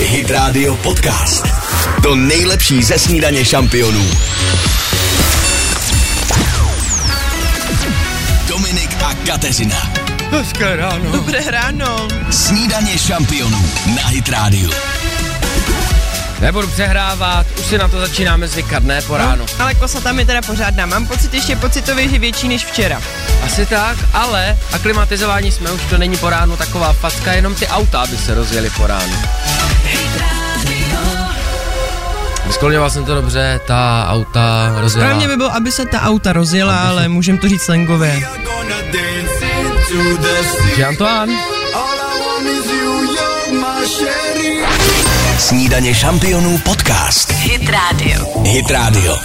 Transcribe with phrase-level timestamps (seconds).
[0.00, 1.46] Hit Radio Podcast.
[2.02, 4.10] To nejlepší ze snídaně šampionů.
[8.48, 9.92] Dominik a Kateřina.
[10.30, 11.12] Hezké ráno.
[11.12, 12.08] Dobré ráno.
[12.30, 13.64] Snídaně šampionů
[13.96, 14.70] na Hit Radio.
[16.40, 19.36] Nebudu přehrávat, už si na to začínáme zvykat, ne po ráno.
[19.36, 20.86] No, ale kosata mi teda pořádná.
[20.86, 23.02] Mám pocit ještě pocitově, že větší než včera.
[23.44, 28.06] Asi tak, ale aklimatizování jsme už, to není po ránu taková facka, jenom ty auta
[28.06, 29.16] by se rozjeli po ránu.
[32.46, 35.06] Vyskloňoval jsem to dobře, ta auta rozjela.
[35.06, 38.28] Správně by bylo, aby se ta auta rozjela, ale můžem to říct slangově.
[40.76, 41.32] Že Antoine?
[45.38, 47.32] Snídaně šampionů podcast.
[47.32, 48.42] Hit Radio.
[48.44, 49.16] Hit Radio.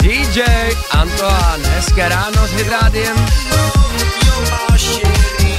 [0.00, 0.40] DJ
[0.90, 3.26] Antoine, hezké ráno s Hydrádiem.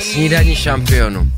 [0.02, 1.32] Snídaní šampionu.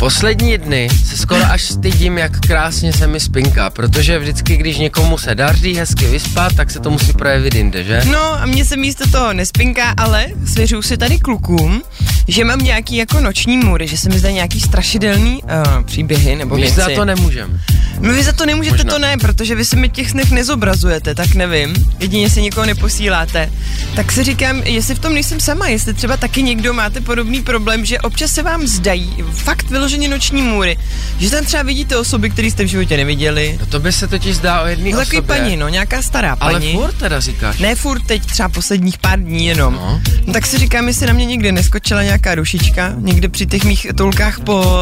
[0.00, 5.18] Poslední dny se skoro až stydím, jak krásně se mi spinká, protože vždycky, když někomu
[5.18, 8.02] se daří hezky vyspat, tak se to musí projevit jinde, že?
[8.12, 11.82] No a mně se místo toho nespinká, ale svěřuju se tady klukům,
[12.28, 16.54] že mám nějaký jako noční můry, že se mi zdají nějaký strašidelný uh, příběhy nebo
[16.54, 16.76] My věci.
[16.76, 17.60] za to nemůžem.
[18.00, 18.92] No vy za to nemůžete, Možná.
[18.92, 21.74] to ne, protože vy se mi těch snech nezobrazujete, tak nevím.
[21.98, 23.50] Jedině si nikoho neposíláte.
[23.96, 27.84] Tak si říkám, jestli v tom nejsem sama, jestli třeba taky někdo máte podobný problém,
[27.84, 30.76] že občas se vám zdají fakt vyloženě noční můry,
[31.18, 33.56] že tam třeba vidíte osoby, které jste v životě neviděli.
[33.60, 35.36] No to by se totiž zdá o jedné No, takový osobě.
[35.38, 36.72] paní, no, nějaká stará Ale paní.
[36.72, 37.58] furt teda říkáš.
[37.58, 39.74] Ne furt teď, třeba posledních pár dní jenom.
[39.74, 40.00] No.
[40.26, 40.32] No.
[40.32, 44.40] tak si říkám, jestli na mě někde neskočila nějaká rušička, někde při těch mých toulkách
[44.40, 44.76] po,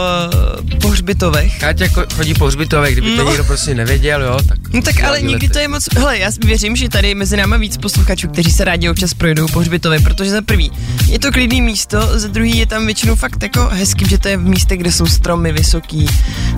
[0.80, 1.58] po hřbitovech.
[1.58, 3.28] Káťa chodí po hřbitovech, kdyby to No.
[3.30, 4.58] někdo prostě nevěděl, jo, tak...
[4.72, 7.76] No tak ale někdy to je moc, hele, já věřím, že tady mezi náma víc
[7.76, 10.70] posluchačů, kteří se rádi občas projdou po hřbitově, protože za prvý
[11.08, 14.36] je to klidný místo, za druhý je tam většinou fakt jako hezký, že to je
[14.36, 16.06] v místě, kde jsou stromy vysoký.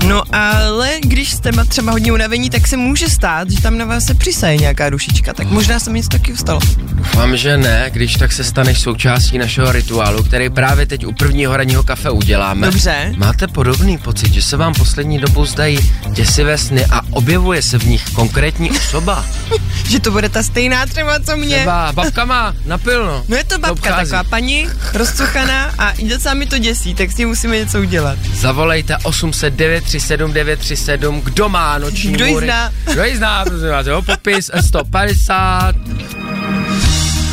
[0.08, 4.04] No ale když jste třeba hodně unavení, tak se může stát, že tam na vás
[4.04, 6.60] se přisaje nějaká rušička, tak možná se mi něco taky stalo.
[6.92, 11.56] Doufám, že ne, když tak se staneš součástí našeho rituálu, který právě teď u prvního
[11.56, 12.66] ranního kafe uděláme.
[12.66, 13.12] Dobře.
[13.16, 15.78] Máte podobný pocit, že se vám poslední dobou zdají
[16.12, 19.24] děsivé sny a objevuje se v nich konkrétní osoba?
[19.88, 21.56] Že to bude ta stejná třeba, co mě.
[21.56, 23.24] Třeba babka má napilno.
[23.28, 27.28] No je to babka, taková paní, rozcuchaná a docela mi to děsí, tak s tím
[27.28, 28.18] musíme něco udělat.
[28.34, 32.46] Zavolejte 800 937 937, kdo má noční Kdo ji můry.
[32.46, 32.72] zná?
[32.92, 35.74] Kdo ji zná, prosím vás, jo, popis 150.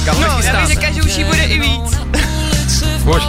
[0.06, 1.98] Kam No, já bych řekla, že už jí bude i víc.
[3.04, 3.22] Mož.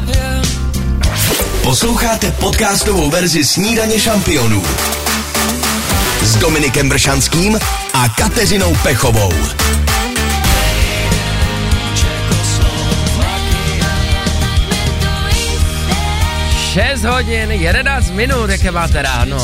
[1.63, 4.63] Posloucháte podcastovou verzi Snídaně šampionů
[6.23, 7.59] s Dominikem Bršanským
[7.95, 9.33] a Kateřinou Pechovou.
[16.73, 19.39] Šest hodin, 11 minut, jaké máte ráno.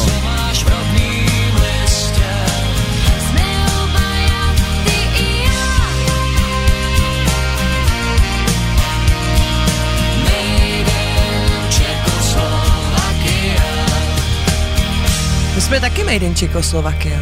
[15.54, 17.20] My jsme taky made in Čekoslovakia.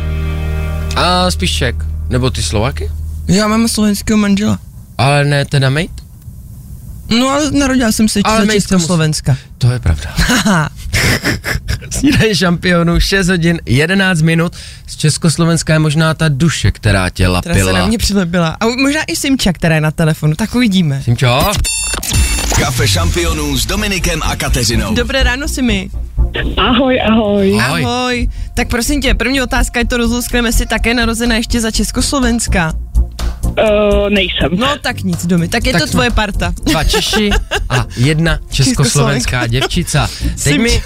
[0.97, 1.77] A spíš Ček.
[2.09, 2.91] Nebo ty Slovaky?
[3.29, 4.59] Já mám slovenského manžela.
[4.99, 6.02] Ale ne teda mate?
[7.21, 9.37] No ale narodila jsem se Ale za Československa.
[9.59, 10.11] To je pravda.
[11.91, 14.53] Snídaně šampionů, 6 hodin, 11 minut.
[14.87, 17.79] Z Československa je možná ta duše, která tě Která se lapila.
[17.81, 18.57] na mě přilepila.
[18.61, 21.03] A možná i Simča, která je na telefonu, tak uvidíme.
[21.05, 21.51] Simčo?
[22.61, 24.95] Kafe šampionů s Dominikem a Kateřinou.
[24.95, 25.91] Dobré ráno, Simi.
[26.57, 27.61] Ahoj, ahoj.
[27.61, 27.85] Ahoj.
[27.85, 28.29] Ahoj.
[28.55, 32.73] Tak prosím tě, první otázka, je to rozluskneme si také narozená ještě za Československa.
[33.53, 34.51] Uh, nejsem.
[34.53, 36.55] No tak nic, Domy, tak je Tak to tvoje parta.
[36.65, 37.31] Dva Češi
[37.69, 40.11] a jedna československá děvčica.
[40.45, 40.83] Teď mi...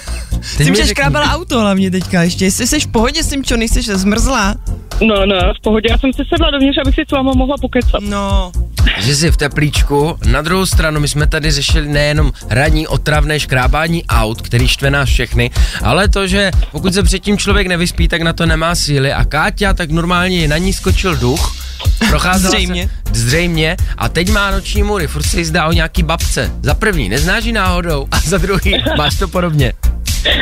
[0.57, 2.45] Teď mi škrábala auto hlavně teďka ještě.
[2.45, 4.55] Jestli jsi v pohodě, Simčo, nejsi zmrzlá.
[5.01, 5.89] No, no, v pohodě.
[5.91, 8.01] Já jsem si sedla dovnitř, abych si s váma mohla pokecat.
[8.01, 8.53] No,
[8.99, 10.19] že jsi v teplíčku.
[10.27, 15.09] Na druhou stranu, my jsme tady řešili nejenom ranní otravné škrábání aut, který štve nás
[15.09, 15.51] všechny,
[15.83, 19.13] ale to, že pokud se předtím člověk nevyspí, tak na to nemá síly.
[19.13, 21.66] A Káťa, tak normálně na ní skočil duch.
[22.09, 22.89] Procházela Zřejmě.
[23.07, 23.77] Se, zřejmě.
[23.99, 26.53] A teď má noční můry, furt se zdá o nějaký babce.
[26.63, 29.73] Za první, neznáš ji náhodou, a za druhý, máš to podobně.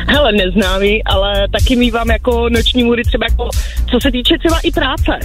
[0.09, 3.49] Hele, neznámý, ale taky mývám jako noční můry třeba jako,
[3.91, 5.19] co se týče třeba i práce.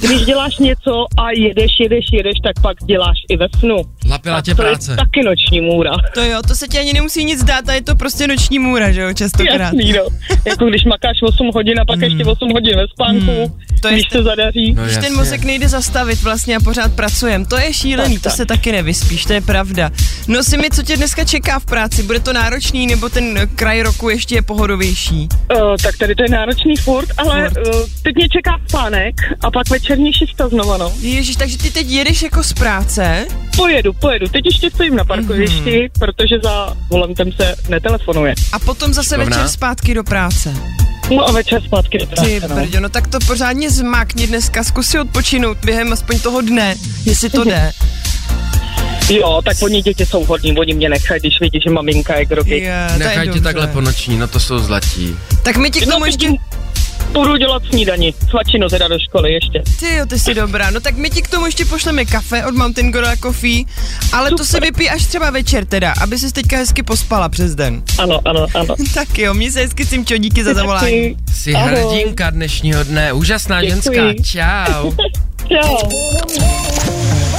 [0.00, 3.76] Když děláš něco a jedeš, jedeš, jedeš, tak pak děláš i ve snu.
[4.24, 4.92] Lapila tě to práce.
[4.92, 5.92] je taky noční můra.
[6.14, 8.92] To jo, to se ti ani nemusí nic dát a je to prostě noční můra,
[8.92, 9.60] že jo, častokrát.
[9.60, 10.04] Jasný, no.
[10.46, 14.06] Jako když makáš 8 hodin a pak ještě 8 hodin ve spánku, To je když
[14.06, 14.72] ten- se zadaří.
[14.72, 18.28] No Když ten mozek nejde zastavit vlastně a pořád pracujem, to je šílený, Tak, to
[18.28, 18.36] tak.
[18.36, 19.90] se taky nevyspíš, to je pravda.
[20.28, 23.82] No si mi, co tě dneska čeká v práci, bude to náročný nebo ten kraj
[23.82, 25.28] roku ještě je pohodovější?
[25.54, 27.66] Uh, tak tady to je náročný furt, ale Furt.
[27.66, 30.92] uh, teď mě čeká spánek a pak večerní šichta znova, no.
[31.00, 33.26] Ježíš, takže ty teď jedeš jako z práce,
[33.56, 34.13] Pojedu, pojedu.
[34.32, 35.90] Teď ještě stojím na parkovišti, mm-hmm.
[35.98, 38.34] protože za volantem se netelefonuje.
[38.52, 39.36] a potom zase Šikovná.
[39.36, 40.54] večer zpátky do práce.
[41.16, 42.54] No a večer zpátky do Ty práce, no.
[42.54, 46.74] brďo, no tak to pořádně zmákni dneska, zkus si odpočinout během aspoň toho dne,
[47.04, 47.70] jestli to jde.
[49.10, 52.58] Jo, tak oni děti jsou hodní, oni mě nechají, když vidí, že maminka je grogy.
[52.58, 55.16] Je, to je Nechaj tě takhle po noční, no to jsou zlatí.
[55.42, 56.36] Tak my ti k No, tomu teď ještě...
[57.14, 59.62] Budu dělat snídani, svačinu teda do školy ještě.
[59.80, 60.70] Ty jo, ty jsi dobrá.
[60.70, 63.64] No tak my ti k tomu ještě pošleme kafe od Mountain Gorilla Coffee,
[64.12, 64.46] ale to Super.
[64.46, 67.82] se vypí až třeba večer teda, aby si teďka hezky pospala přes den.
[67.98, 68.74] Ano, ano, ano.
[68.94, 71.16] Tak jo, měj se hezky, Simčo, díky za zavolání.
[71.34, 71.70] Jsi Ahoj.
[71.74, 73.70] hrdinka dnešního dne, úžasná Děkuji.
[73.70, 74.92] ženská, čau.
[75.48, 75.76] Čau.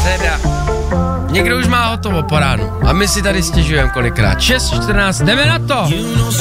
[0.04, 0.40] Teda,
[1.36, 4.38] někdo už má hotovo po ránu a my si tady stěžujeme kolikrát.
[4.40, 5.96] 6.14, jdeme na to.
[5.96, 6.34] You know.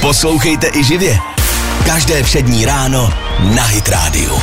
[0.00, 1.18] Poslouchejte i živě.
[1.86, 3.12] Každé přední ráno
[3.54, 4.38] na Hit Radio.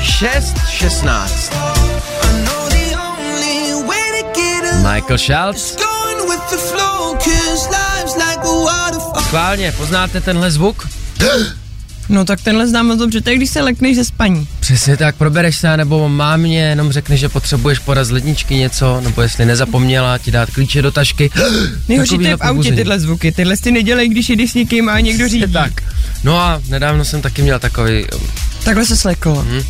[0.00, 1.52] 6.16,
[2.22, 5.76] I know the only way to get a Michael Schultz.
[9.20, 10.88] Schválně, poznáte tenhle zvuk?
[12.08, 14.48] No tak tenhle znám moc dobře, to je když se lekneš ze spaní.
[14.66, 19.22] Přesně tak, probereš se, nebo mámě jenom řekne, že potřebuješ podat z ledničky něco, nebo
[19.22, 21.30] jestli nezapomněla ti dát klíče do tašky.
[21.88, 25.00] Nejhorší to je v autě tyhle zvuky, tyhle si nedělej, když jdeš s někým a
[25.00, 25.52] někdo řídí.
[25.52, 25.72] Tak.
[26.24, 28.06] No a nedávno jsem taky měl takový,
[28.64, 29.34] Takhle se sleklo.
[29.34, 29.62] Mhm.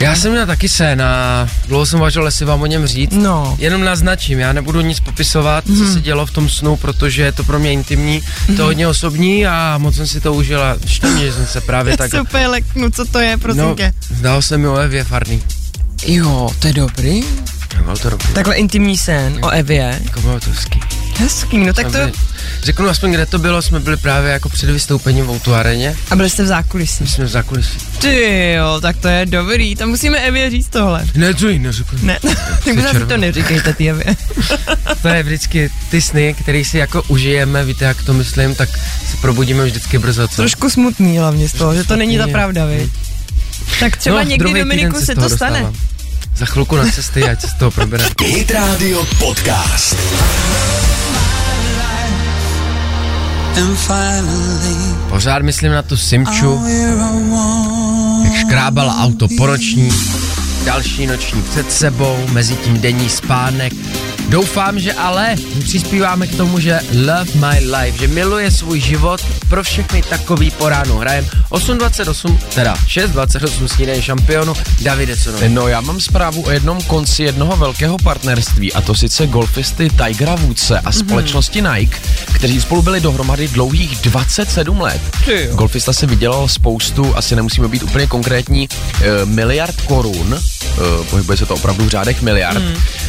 [0.00, 3.12] Já jsem měl taky sen a dlouho jsem uvažoval, jestli vám o něm říct.
[3.12, 3.56] No.
[3.60, 5.78] Jenom naznačím, já nebudu nic popisovat, mm.
[5.78, 8.88] co se dělo v tom snu, protože je to pro mě intimní, to je hodně
[8.88, 12.10] osobní a moc jsem si to užil a štve mě, že jsem se právě tak...
[12.14, 12.20] Tak...
[12.20, 13.92] Super leknu, co to je, prosím No, tě.
[14.10, 15.42] zdálo se mi o Evě Farný.
[16.06, 17.22] Jo, to je dobrý.
[17.82, 18.28] Bylo to dobrý.
[18.34, 20.00] Takhle intimní sen o Evě.
[20.04, 20.80] Jako bylo to hezký.
[21.18, 21.98] Hezký, no tak to...
[22.62, 26.16] Řeknu aspoň, kde to bylo, jsme byli právě jako před vystoupením v Outu areně, A
[26.16, 26.96] byli jste v zákulisí.
[27.04, 27.78] my jsme v zákulisí.
[28.00, 31.04] Ty jo, tak to je dobrý, tam musíme Evě říct tohle.
[31.14, 31.98] Ne, to jí neřeknu.
[32.02, 32.18] Ne,
[32.64, 34.04] tak si to neříkejte ty Evě.
[35.02, 38.68] To je vždycky ty sny, které si jako užijeme, víte, jak to myslím, tak
[39.10, 40.36] se probudíme vždycky brzo, co?
[40.36, 42.90] Trošku smutný hlavně z toho, že to není ta smutný, pravda, viď?
[43.80, 45.72] Tak třeba No, někdy Dominiku se to stane.
[46.36, 48.04] Za chvilku na cesty, ať se z toho probere.
[48.24, 49.96] Hit Radio Podcast.
[55.08, 56.60] Pořád myslím na tu Simču,
[58.24, 59.90] jak škrábala auto po noční,
[60.64, 63.72] další noční před sebou, mezi tím denní spánek.
[64.28, 69.62] Doufám, že ale přispíváme k tomu, že love my life, že miluje svůj život, pro
[69.62, 75.48] všechny takový po ránu hrajem 8.28, teda 6.28 snídaně šampionu, Davide, co nový?
[75.48, 80.34] No já mám zprávu o jednom konci jednoho velkého partnerství a to sice golfisty Tigera
[80.34, 81.98] Woodse a společnosti Nike,
[82.32, 85.00] kteří spolu byli dohromady dlouhých 27 let.
[85.24, 85.56] Ty jo.
[85.56, 88.68] Golfista si vydělal spoustu, asi nemusíme být úplně konkrétní,
[89.00, 90.78] eh, miliard korun, eh,
[91.10, 92.62] pohybuje se to opravdu v řádech miliard.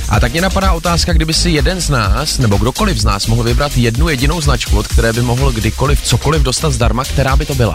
[0.09, 3.43] A tak mě napadá otázka, kdyby si jeden z nás, nebo kdokoliv z nás mohl
[3.43, 7.55] vybrat jednu jedinou značku, od které by mohl kdykoliv cokoliv dostat zdarma, která by to
[7.55, 7.73] byla.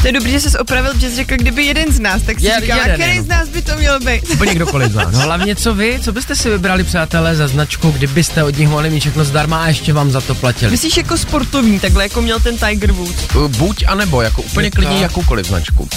[0.00, 2.46] To je dobrý, že jsi opravil, že jsi řekl, kdyby jeden z nás, tak si
[2.46, 3.24] Je- říkám, a jeden který jenom.
[3.24, 4.30] z nás by to měl být?
[4.30, 5.12] Úplně kdokoliv z nás.
[5.12, 8.90] No hlavně co vy, co byste si vybrali přátelé za značku, kdybyste od nich mohli
[8.90, 10.70] mít všechno zdarma a ještě vám za to platili?
[10.70, 13.22] Myslíš jako sportovní, takhle jako měl ten Tiger Woods?
[13.44, 15.02] Eh, Buď a nebo, jako úplně Je klidně tak.
[15.02, 15.88] jakoukoliv značku.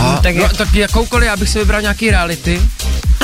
[0.00, 2.62] A, tak no, jak- tak jakoukoliv, já bych si vybral nějaký reality,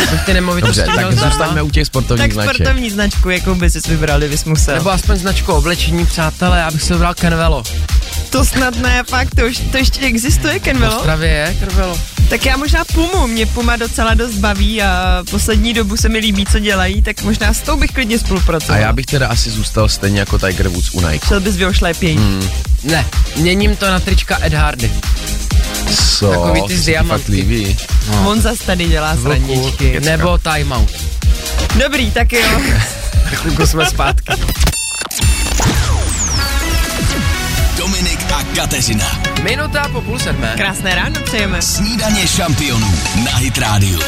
[0.08, 2.54] abych ty nemovitosti Dobře, tak zůstaňme u těch sportovních Tak značek.
[2.54, 4.74] sportovní značku, jakou by si vybral, kdybys musel.
[4.74, 7.62] Nebo aspoň značku oblečení, přátelé, já bych si vybral Kenvelo.
[8.30, 10.96] To snad ne, fakt, to, už, to ještě existuje, V Kenvelo?
[10.96, 12.00] Ostravě je Kenvelo.
[12.28, 16.46] Tak já možná Pumu, mě Puma docela dost baví a poslední dobu se mi líbí,
[16.46, 18.80] co dělají, tak možná s tou bych klidně A spolupracoval.
[18.80, 21.26] já bych teda asi zůstal stejně jako Tiger Woods u Nike.
[21.26, 22.16] Šel bys vyošlepěj.
[22.16, 22.48] Hmm.
[22.84, 24.90] Ne, měním to na trička Ed Hardy.
[26.18, 26.30] Co?
[26.30, 27.76] Takový ty diamantky.
[28.10, 28.30] No.
[28.30, 29.92] On zas tady dělá srandičky.
[29.92, 30.10] Kecka.
[30.10, 30.90] Nebo Time Out.
[31.84, 32.60] Dobrý, tak jo.
[33.34, 34.32] Chvilku jsme zpátky.
[37.76, 39.20] Dominik a Kateřina.
[39.42, 40.54] Minuta po půl sedmé.
[40.56, 41.62] Krásné ráno přejeme.
[41.62, 44.00] Snídaně šampionů na Hit Radio.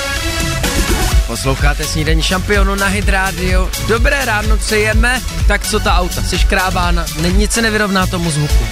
[1.26, 3.70] Posloucháte snídaní šampionu na Hit Radio.
[3.88, 5.20] Dobré ráno, co jeme?
[5.46, 6.22] Tak co ta auta?
[6.22, 7.06] Jsi škrábána?
[7.32, 8.64] Nic se nevyrovná tomu zvuku.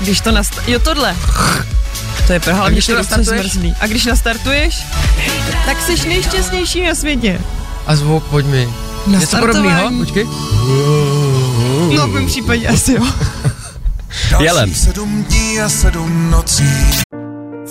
[0.00, 0.60] Když to nast...
[0.66, 1.16] Jo, tohle.
[2.26, 3.74] To je pravda, hlavně když to zmrzlý.
[3.80, 4.84] A když nastartuješ,
[5.66, 7.40] tak jsi nejšťastnější na světě.
[7.86, 8.68] A zvuk, pojď mi.
[9.06, 9.90] Na Něco podobného?
[9.98, 10.24] Počkej.
[11.96, 13.06] No v mém případě asi jo.
[14.40, 14.74] Jelem.
[14.74, 16.68] sedm dní a sedm nocí.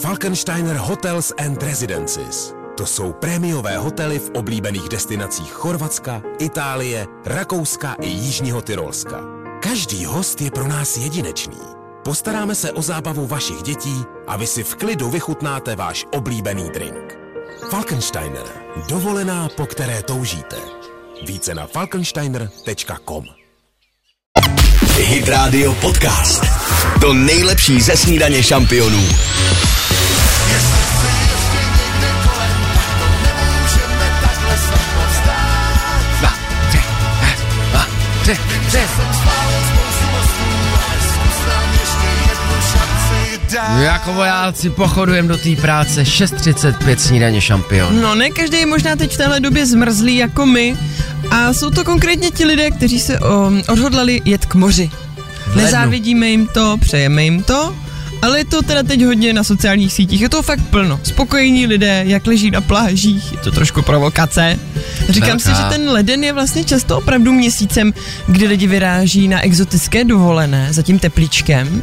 [0.01, 2.53] Falkensteiner Hotels and Residences.
[2.77, 9.20] To jsou prémiové hotely v oblíbených destinacích Chorvatska, Itálie, Rakouska i Jižního Tyrolska.
[9.63, 11.81] Každý host je pro nás jedinečný.
[12.03, 17.17] Postaráme se o zábavu vašich dětí a vy si v klidu vychutnáte váš oblíbený drink.
[17.70, 18.43] Falkensteiner.
[18.89, 20.55] Dovolená, po které toužíte.
[21.27, 23.25] Více na falkensteiner.com
[24.98, 26.43] Hit Radio Podcast.
[27.01, 29.03] To nejlepší ze snídaně šampionů.
[38.24, 39.11] Tři, tři.
[43.79, 48.01] Jako vojáci pochodujem do té práce 6.35 snídaně šampion.
[48.01, 50.77] No ne každý je možná teď v téhle době zmrzlý jako my.
[51.31, 54.89] A jsou to konkrétně ti lidé, kteří se um, odhodlali jet k moři.
[55.55, 57.75] Nezávidíme jim to, přejeme jim to,
[58.22, 60.22] ale je to teda teď hodně na sociálních sítích.
[60.22, 61.00] Je to fakt plno.
[61.03, 64.60] Spokojení lidé, jak leží na plážích, je to trošku provokace.
[65.10, 65.44] Říkám Velká.
[65.44, 67.94] si, že ten leden je vlastně často opravdu měsícem,
[68.28, 71.82] kdy lidi vyráží na exotické dovolené za tím teplíčkem.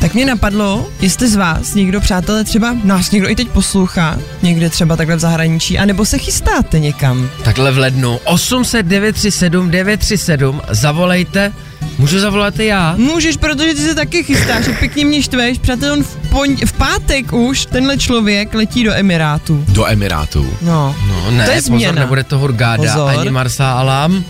[0.00, 4.70] Tak mě napadlo, jestli z vás někdo, přátelé, třeba nás někdo i teď poslouchá, někde
[4.70, 7.30] třeba takhle v zahraničí, anebo se chystáte někam.
[7.44, 11.52] Takhle v lednu 800 937 937 zavolejte.
[11.98, 12.94] Můžu zavolat i já?
[12.98, 15.58] Můžeš, protože ty se taky chystáš a pěkně mě štveš.
[15.58, 19.64] Přátel, on v, pon- v pátek už tenhle člověk letí do Emirátů.
[19.68, 20.50] Do Emirátů.
[20.62, 21.92] No, No ne, To je pozor, změna.
[22.00, 23.10] nebude to Hurgáda Pozor.
[23.10, 24.24] ani Marsa Alam,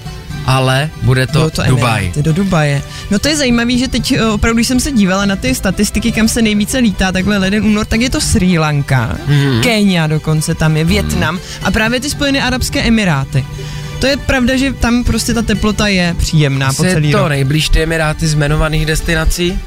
[0.46, 1.98] ale bude to, Bylo to Dubaj.
[2.04, 2.82] Emiráty, do Dubaje.
[3.10, 6.12] No to je zajímavé, že teď eh, opravdu, když jsem se dívala na ty statistiky,
[6.12, 9.36] kam se nejvíce lítá, takhle leden, únor, tak je to Sri Lanka, Mhm.
[9.36, 9.60] mm-hmm.
[9.62, 13.44] Kenia dokonce tam je, Větnam a právě ty Spojené Arabské Emiráty.
[13.98, 17.28] To je pravda, že tam prostě ta teplota je příjemná po celý to rok.
[17.28, 19.58] nejblíž ty Emiráty z jmenovaných destinací?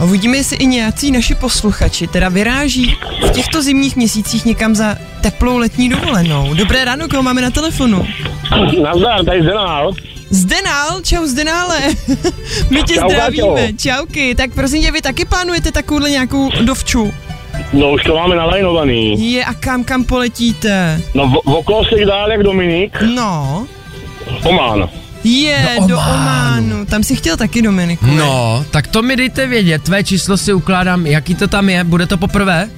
[0.00, 4.96] A uvidíme, jestli i nějací naši posluchači teda vyráží v těchto zimních měsících někam za
[5.20, 6.54] teplou letní dovolenou.
[6.54, 8.06] Dobré ráno, koho máme na telefonu?
[8.82, 9.92] Nazdar, tady Zenál.
[10.30, 11.78] Zdenál, čau Zdenále.
[12.70, 13.76] My tě Čau, zdravíme, Káťo.
[13.76, 14.34] čauky.
[14.34, 17.12] Tak prosím tě, vy taky plánujete takovouhle nějakou dovču?
[17.72, 19.32] No už to máme nalajnovaný.
[19.32, 21.00] Je a kam, kam poletíte?
[21.14, 23.66] No v, v okolo se dál jak Dominik, No,
[24.44, 24.88] Oman.
[25.24, 26.66] Je Do do Ománu.
[26.66, 26.86] Ománu.
[26.86, 28.06] Tam si chtěl taky Dominiku.
[28.06, 32.06] No, tak to mi dejte vědět, tvé číslo si ukládám, jaký to tam je, bude
[32.06, 32.68] to poprvé?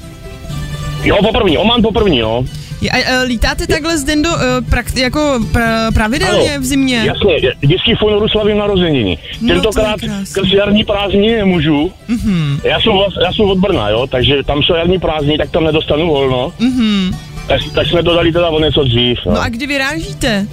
[1.04, 2.44] Jo, poprvní, Oman poprvní, jo.
[2.80, 4.38] Je, a, a, lítáte takhle z den do, uh,
[4.70, 7.02] prak, jako pra, pravidelně Ano, v zimě?
[7.06, 9.18] Jasně, vždycky v únoru slavím narozeniny.
[9.40, 11.92] No, Tentokrát skrz jarní prázdniny nemůžu.
[12.10, 12.60] Mm-hmm.
[12.64, 12.92] Já, jsem,
[13.24, 16.52] já jsem od Brna, jo, takže tam jsou jarní prázdniny, tak tam nedostanu volno.
[16.60, 17.14] Mm-hmm.
[17.46, 19.18] Tak, tak jsme to dali teda o něco dřív.
[19.26, 19.40] No No.
[19.40, 20.46] a kdy vyrážíte?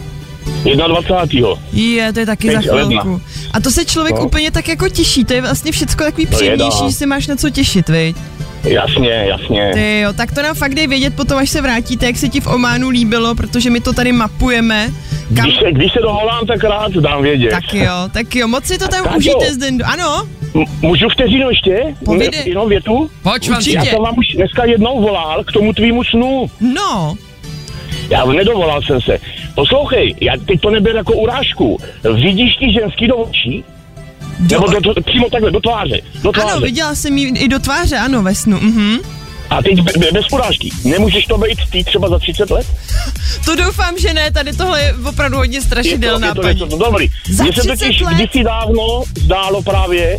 [0.88, 1.50] 21.
[1.74, 3.02] Je, to je taky za ledna.
[3.02, 3.22] chvilku.
[3.54, 4.26] A to se člověk No.
[4.26, 7.28] úplně tak jako těší, to je vlastně všecko takový To je, příjemnější, že si máš
[7.28, 8.16] na co těšit, viď?
[8.64, 9.72] Jasně, jasně.
[9.74, 12.40] Ty jo, tak to nám fakt dej vědět potom, až se vrátíte, jak se ti
[12.42, 14.90] v Ománu líbilo, protože my to tady mapujeme.
[15.36, 15.46] Kam...
[15.46, 17.50] Když se, když se doholám, tak rád dám vědět.
[17.52, 19.18] Tak jo, tak jo, moc si to tam Káťo.
[19.18, 19.68] užijte zde.
[19.86, 20.28] Ano?
[20.56, 21.96] M- můžu vteřinu ještě?
[22.06, 22.30] Povídej.
[22.32, 23.10] Ne- Jenom větu?
[23.24, 23.76] Pojď, Určitě.
[23.78, 26.50] Já jsem vám už dneska jednou volal k tomu tvýmu snu.
[26.60, 27.16] No,
[28.10, 29.18] Já nedovolal jsem se.
[29.56, 31.78] Poslouchej, já teď to neber jako urážku.
[32.16, 33.64] Vidíš ty ženský do očí?
[34.40, 34.60] do...
[34.60, 36.02] Nebo do, do, přímo takhle, do tváře.
[36.24, 36.52] Do tváře.
[36.52, 38.60] ano, viděla jsem ji i do tváře, ano, ve snu.
[38.62, 38.98] Mhm.
[39.50, 40.70] A teď be, be, bez urážky.
[40.86, 42.68] Nemůžeš to být ty třeba za 30 let?
[43.46, 46.66] To doufám, že ne, tady tohle je opravdu hodně Je to, strašidelná je to něco,
[46.66, 47.08] no dobrý.
[47.30, 48.14] Za Mně se 30 totiž let?
[48.14, 50.18] kdysi dávno zdálo právě,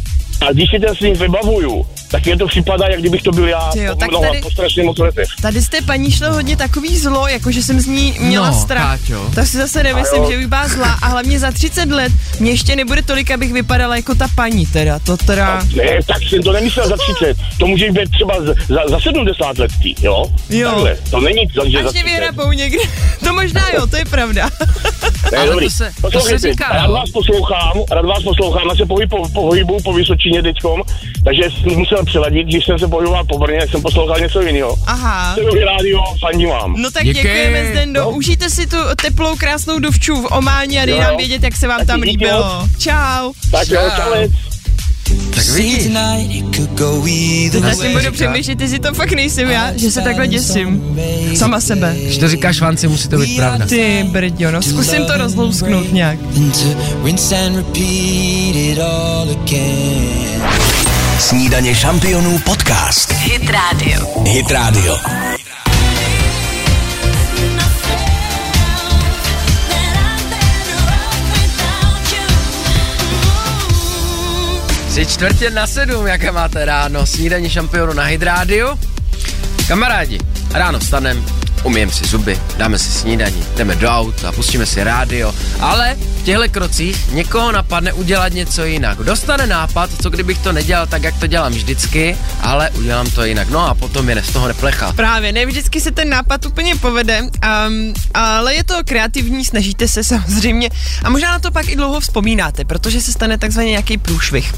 [0.49, 3.71] a když si ten sním vybavuju, tak je to připadá, jak kdybych to byl já
[3.73, 5.29] Ty jo, po tak tady- po strašně moc letech.
[5.43, 9.01] Tady jste paní šlo hodně takový zlo, jakože jsem z ní měla No, strach.
[9.01, 9.31] Káťo.
[9.35, 12.77] Tak si zase nemyslím, že bych byla zlá a hlavně za 30 let mě ještě
[12.77, 15.63] nebude tolik, abych vypadala jako ta paní teda, to teda...
[15.77, 17.37] Ne, tak jsem to nemyslel za 30.
[17.59, 20.25] To může být třeba za, za, za 70 let, ty, jo?
[20.51, 20.69] Jo.
[20.71, 22.05] Takhle, to není to, že za Až mě 30.
[22.05, 22.79] vyhrabou někde.
[23.25, 24.51] To možná jo, to je pravda.
[25.33, 25.67] Ne, Ale dobrý.
[25.67, 26.93] to se- to se říká, rád jo.
[26.93, 30.83] vás poslouchám, rád vás poslouchám, já se pohyb, po, pohybu po Vysočině teďkom,
[31.25, 34.77] takže jsem musel přeladit, když jsem se pohyboval po Brně, jsem poslouchal něco jiného.
[34.87, 35.35] Aha.
[35.35, 36.75] Celový rádio, fandím vám.
[36.77, 37.15] No tak Díky.
[37.15, 38.01] děkujeme Zdendo.
[38.01, 38.11] No.
[38.11, 41.01] Užijte si tu teplou, krásnou dovču v Ománě a dej Jo.
[41.01, 42.69] nám vědět, jak se vám tam líbilo.
[42.79, 43.33] Čau.
[43.51, 43.97] tak jo, čau.
[43.97, 44.33] čalec.
[45.35, 45.89] Tak vidíš.
[47.53, 50.99] Teď si budu přemýšlet, jestli to fakt nejsem já, že se takhle děsím.
[51.37, 51.97] Sama sebe.
[52.03, 53.67] Když to říkáš Vanci, musí to být pravda.
[53.67, 56.19] Ty brďo, no zkusím to rozlousknout nějak.
[61.21, 63.13] Snídaně šampionů podcast.
[63.13, 64.23] Hit Radio.
[64.25, 64.97] Hit Radio.
[74.89, 78.69] Tři čtvrtě na sedm, jaké máte ráno, snídaní šampionu na Hydrádiu.
[79.69, 80.19] Kamarádi,
[80.53, 81.25] ráno stanem,
[81.65, 86.49] umijeme si zuby, dáme si snídaní, jdeme do auta, pustíme si rádio, ale v těchto
[86.51, 88.99] krocích někoho napadne udělat něco jinak.
[88.99, 93.49] Dostane nápad, co kdybych to nedělal tak, jak to dělám vždycky, ale udělám to jinak.
[93.49, 94.93] No a potom je z toho neplecha.
[94.93, 100.05] Právě, ne vždycky se ten nápad úplně povede, um, ale je to kreativní, snažíte se
[100.05, 100.71] samozřejmě
[101.05, 104.55] a možná na to pak i dlouho vzpomínáte, protože se stane takzvaně nějaký průšvih.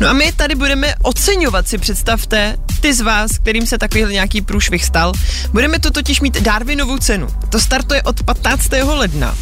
[0.00, 4.42] No a my tady budeme oceňovat si, představte, ty z vás, kterým se takovýhle nějaký
[4.42, 5.12] průšvih stal.
[5.52, 7.28] Budeme to totiž mít Darwinovou cenu.
[7.48, 8.68] To startuje od 15.
[8.72, 9.34] ledna.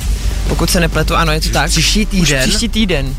[0.49, 1.71] Pokud se nepletu, ano, je to tak.
[1.71, 2.49] Příští Už týden.
[2.49, 3.15] příští týden.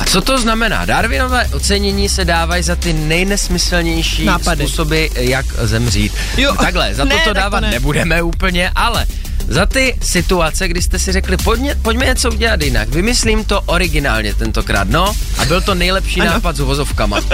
[0.00, 0.84] A co to znamená?
[0.84, 4.64] Darwinové ocenění se dávají za ty nejnesmyslnější Nápady.
[4.64, 6.12] způsoby, jak zemřít.
[6.36, 7.70] Jo, Takhle, za ne, to to dávat ne.
[7.70, 9.06] nebudeme úplně, ale
[9.50, 12.88] za ty situace, kdy jste si řekli, pojďme, pojďme něco udělat jinak.
[12.88, 15.14] Vymyslím to originálně tentokrát, no.
[15.38, 16.30] A byl to nejlepší Ano.
[16.30, 17.20] nápad s uvozovkama.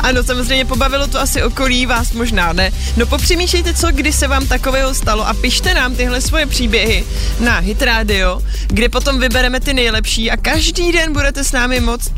[0.00, 2.70] Ano, samozřejmě pobavilo to asi okolí vás možná, ne?
[2.96, 7.04] No popřemýšlejte, co kdy se vám takového stalo a pište nám tyhle svoje příběhy
[7.40, 12.06] na Hit Radio, kde potom vybereme ty nejlepší a každý den budete s námi moc
[12.06, 12.14] uh,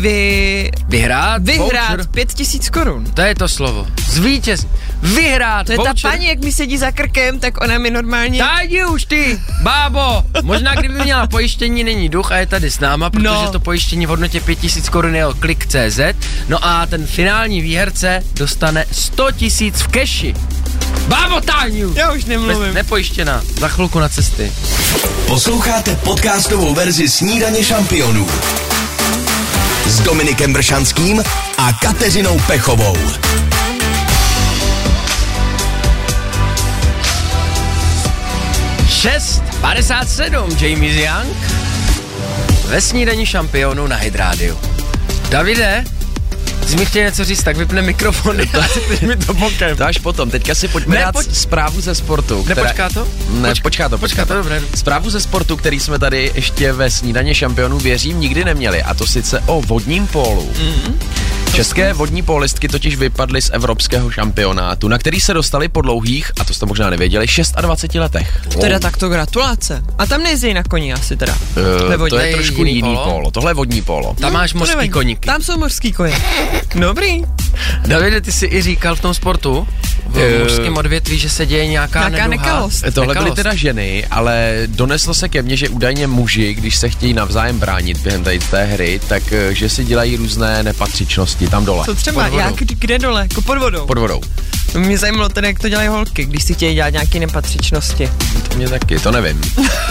[0.00, 0.70] vy...
[0.88, 1.42] Vyhrát?
[1.42, 2.06] vyhrát voucher.
[2.10, 3.04] 5000 korun.
[3.14, 3.86] To je to slovo.
[4.08, 4.66] Zvítěz.
[5.02, 5.66] Vyhrát.
[5.66, 6.10] To je ta voucher.
[6.10, 8.38] paní, jak mi sedí za krkem, tak ona mi normálně...
[8.38, 10.22] Tak jdi už ty, bábo.
[10.42, 13.50] Možná kdyby měla pojištění, není duch a je tady s náma, protože No.
[13.52, 16.00] to pojištění v hodnotě 5000 korun je o klik.cz.
[16.48, 20.34] No a ten finální výherce dostane 100 tisíc v keši.
[21.08, 21.92] Bábo Táňu!
[21.94, 22.58] Já už nemluvím.
[22.66, 24.52] Bez, nepojištěná, za chvilku na cesty.
[25.26, 28.28] Posloucháte podcastovou verzi Snídaně šampionů
[29.86, 31.22] s Dominikem Bršanským
[31.58, 32.96] a Kateřinou Pechovou.
[39.02, 41.36] Šest 57 James Young
[42.68, 44.58] ve snídaní šampionu na Hydrádiu.
[45.30, 45.84] Davide,
[46.66, 49.76] jsi mi chtěl něco říct, tak vypne mikrofon a teď mi to bokem.
[49.76, 52.44] To až potom, teďka si pojďme Ne, dát pojď- zprávu ze sportu.
[52.48, 53.08] Nepočká to?
[53.30, 54.62] Ne, Počká- počká to, počká to, dobré.
[54.74, 59.06] Zprávu ze sportu, který jsme tady ještě ve snídaně šampionů věřím nikdy neměli, a to
[59.06, 60.52] sice o vodním pólu.
[60.58, 60.98] Mhm.
[61.54, 66.44] České vodní pólistky totiž vypadly z evropského šampionátu, na který se dostali po dlouhých, a
[66.44, 67.26] to jste možná nevěděli,
[67.60, 68.42] 26 letech.
[68.60, 69.84] Teda takto gratulace.
[69.98, 71.36] A tam nejezdí na koni asi teda.
[71.96, 72.10] Vodě.
[72.10, 73.10] to je trošku jiný jiný polo?
[73.12, 73.30] polo.
[73.30, 74.16] Tohle je vodní polo.
[74.20, 75.26] Tam máš To mořský koníky.
[75.26, 76.16] Tam jsou mořský koně.
[76.74, 77.24] Dobrý.
[77.86, 79.68] Davide, ty jsi i říkal v tom sportu,
[80.06, 82.46] v Eh, mořském odvětví, že se děje nějaká, Nějaká neduha.
[82.46, 82.80] nekalost.
[82.80, 83.36] Tohle byly Nekalost.
[83.36, 87.98] teda ženy, ale doneslo se ke mně, že údajně muži, když se chtějí navzájem bránit
[87.98, 91.84] během tady té hry, tak eh, že si dělají různé nepatřičnosti tam dole.
[91.84, 92.26] Co třeba?
[92.26, 93.22] Jak, kde dole?
[93.22, 93.86] Jako pod vodou.
[93.86, 94.20] Pod vodou.
[94.78, 98.10] Mě zajímalo teda, jak to dělají holky, když si chtějí dělat nějaké nepatřičnosti.
[98.48, 99.40] To mě taky, to nevím.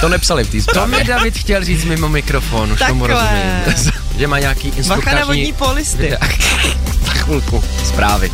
[0.02, 1.04] To nepsali v té To mi.
[1.04, 3.30] David chtěl říct mimo mikrofon, už tomu Takhle.
[3.66, 3.94] rozumím.
[4.20, 5.20] že má nějaký Bacha instruktační...
[5.20, 6.18] na vodní polisty.
[7.06, 7.64] Za chvilku.
[7.86, 8.32] Zprávy.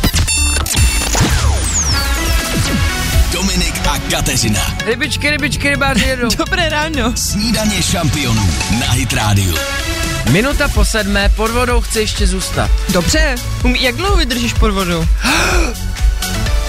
[3.32, 4.60] Dominik a Kateřina.
[4.86, 6.28] Rybičky, rybičky, rybáři jedou.
[6.38, 7.12] Dobré ráno.
[7.16, 9.54] Snídaně šampionů na Hit Radio.
[10.30, 12.70] Minuta po sedmé, pod vodou chce ještě zůstat.
[12.92, 13.34] Dobře.
[13.64, 15.06] Umí, jak dlouho vydržíš pod vodou?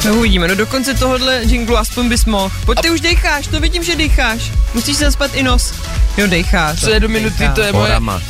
[0.05, 2.51] No uvidíme, no do konce tohohle jinglu aspoň bys mohl.
[2.65, 4.51] Pojď, ty už dejcháš, to vidím, že dejcháš.
[4.73, 5.73] Musíš se zaspat i nos.
[6.17, 6.79] Jo, dejcháš.
[6.79, 7.85] Co je do minuty, to je moje...
[7.85, 8.21] Orama.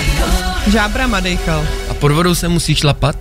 [0.72, 1.66] Žábrama dejchal.
[1.90, 3.16] A pod vodou se musí šlapat?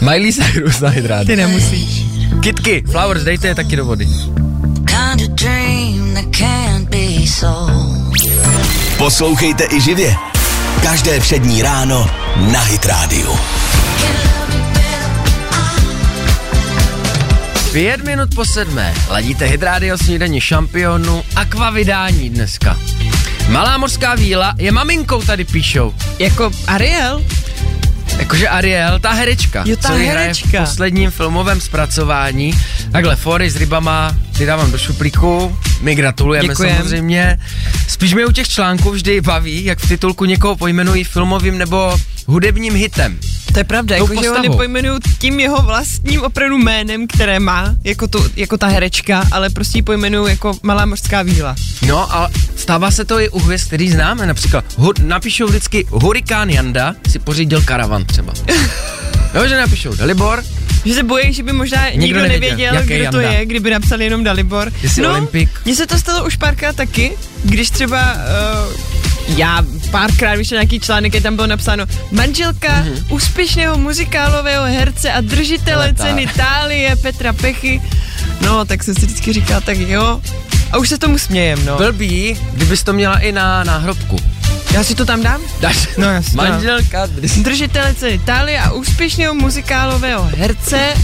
[0.00, 1.26] Miley Cyrus na hydrát.
[1.26, 2.07] Ty nemusíš.
[2.40, 4.06] Kitky, Flowers, dejte je taky do vody.
[4.86, 7.98] Kind of dream that can't be sold.
[8.98, 10.16] Poslouchejte i živě.
[10.82, 12.10] Každé přední ráno
[12.52, 13.36] na Hit Radio.
[17.72, 18.94] Pět minut po sedmé.
[19.08, 22.78] Ladíte Hydrádio snídaní šampionu Aqua vydání dneska.
[23.48, 25.94] Malá mořská víla je maminkou, tady píšou.
[26.18, 27.24] Jako Ariel?
[28.18, 30.64] Jakože Ariel, ta herečka, Jo, ta co jí hraje herečka.
[30.64, 32.52] v posledním filmovém zpracování.
[32.92, 36.76] Takhle, fory s rybama, ty dávám do šuplíku, my gratulujeme Děkujem.
[36.76, 37.38] samozřejmě.
[37.88, 42.74] Spíš mě u těch článků vždy baví, jak v titulku někoho pojmenují filmovým nebo hudebním
[42.74, 43.18] hitem.
[43.58, 48.08] To je pravda, jako že oni pojmenují tím jeho vlastním opravdu jménem, které má, jako,
[48.08, 51.54] tu, jako ta herečka, ale prostě ji pojmenují jako malá mořská víla.
[51.86, 56.50] No a stává se to i u hvězd, který známe, například hu, napíšou vždycky Hurikán
[56.50, 58.32] Janda si pořídil karavan třeba.
[59.34, 60.44] jo, že napíšou Dalibor,
[60.84, 63.38] Že se bojí, že by možná nikdo, nikdo nevěděl, nevěděl, jaký kdo to Janda.
[63.38, 64.72] je, kdyby napsali jenom Dalibor.
[64.82, 65.50] Jsi no, Olympik.
[65.64, 67.12] mně se to stalo už párkrát taky,
[67.44, 73.04] když třeba uh, já párkrát vyšel nějaký článek, je tam bylo napsáno manželka mm-hmm.
[73.14, 76.06] úspěšného muzikálového herce a držitele Ale tak.
[76.06, 77.82] ceny Itálie Petra Pechy.
[78.40, 80.20] No, tak jsem si vždycky říkal, tak jo.
[80.72, 81.76] A už se tomu smějem, no.
[81.76, 84.16] Blbý, kdybys to měla i na náhrobku.
[84.72, 85.40] Já si to tam dám?
[85.60, 86.36] Dáš No jasně.
[86.36, 87.06] manželka,
[87.42, 90.94] Držitele ceny Itálie a úspěšného muzikálového herce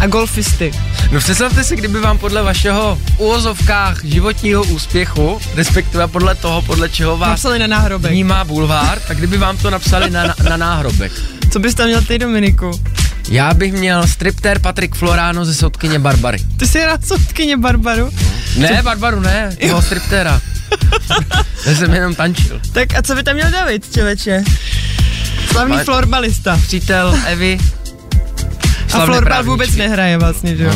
[0.00, 0.72] a golfisty.
[1.10, 7.16] No představte si, kdyby vám podle vašeho úvozovkách životního úspěchu, respektive podle toho, podle čeho
[7.16, 8.10] vás Napsali na náhrobek.
[8.12, 11.12] vnímá bulvár, tak kdyby vám to napsali na, na, na náhrobek.
[11.52, 12.80] Co bys tam měl ty, Dominiku?
[13.28, 16.38] Já bych měl striptér Patrik Florano ze soudkyně Barbary.
[16.56, 18.10] Ty jsi rád soudkyně Barbaru?
[18.56, 20.40] Ne, Barbaru ne, toho striptéra.
[21.66, 22.60] Já jsem jenom tančil.
[22.72, 24.42] Tak a co by tam měl David, člověče?
[25.52, 26.60] Slavný Ale- florbalista.
[26.66, 27.58] Přítel Evy.
[29.02, 30.74] A florbal vůbec nehraje vlastně, že jo?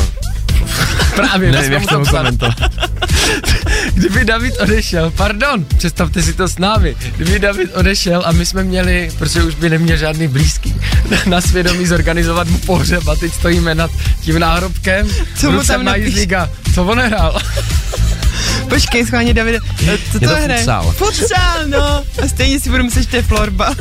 [1.17, 2.55] Právě, Nevím, jak to komentovat.
[3.95, 8.65] Kdyby David odešel, pardon, představte si to s námi, kdyby David odešel a my jsme
[8.65, 10.75] měli, protože už by neměl žádný blízký,
[11.27, 16.03] na svědomí zorganizovat mu pohřeb a teď stojíme nad tím náhrobkem, Co mu tam mají
[16.03, 16.15] napíš?
[16.17, 16.51] liga.
[16.75, 17.39] Co on nehrál?
[18.69, 20.59] Počkej, schválně Davide, eh, co to to hraje?
[20.59, 20.93] futsal.
[20.93, 22.05] Futsal, no.
[22.23, 23.75] A stejně si budu myslet, že to je florbal.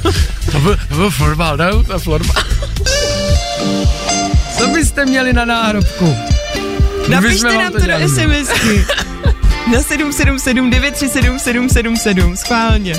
[0.52, 1.69] To byl, to byl florbal, ne?
[1.88, 2.43] To je florbal.
[4.57, 6.15] Co byste měli na náhrobku?
[7.09, 8.09] Napište nám to to do.
[8.09, 8.85] SMSky.
[9.71, 12.95] Na 777 937 777, schválně.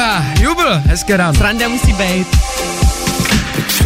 [0.00, 1.34] Ah, jubel, hezké ráno.
[1.34, 2.28] Sranda musí být.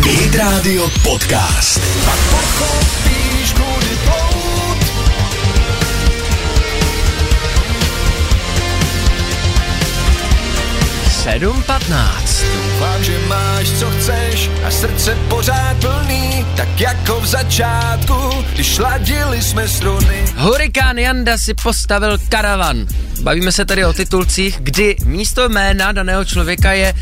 [0.04, 1.80] Hit Radio Podcast.
[11.24, 12.44] 7.15.
[12.54, 18.14] Doufám, že máš, co chceš a srdce pořád plný, tak jako v začátku,
[18.54, 20.24] když ladili jsme struny.
[20.36, 22.86] Hurikán Janda si postavil karavan.
[23.22, 26.94] Bavíme se tady o titulcích, kdy místo jména daného člověka je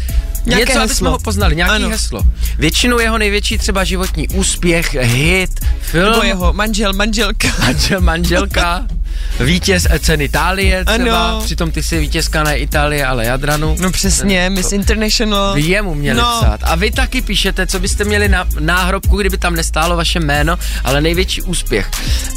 [0.46, 1.10] Nějaké něco, aby jsme heslo.
[1.10, 1.88] ho poznali, nějaký Ano.
[1.88, 2.22] heslo.
[2.58, 7.48] Většinou jeho největší třeba životní úspěch, hit, film, Nebo jeho manžel, manželka.
[7.60, 8.86] manžel, manželka,
[9.40, 11.40] vítěz ceny Itálie třeba, Ano.
[11.44, 13.76] přitom ty jsi vítězka ne Itálie, ale Jadranu.
[13.80, 15.54] No přesně, Miss International.
[15.54, 16.36] Vy jemu měli No.
[16.40, 16.60] psát.
[16.62, 21.00] A vy taky píšete, co byste měli na náhrobku, kdyby tam nestálo vaše jméno, ale
[21.00, 21.90] největší úspěch.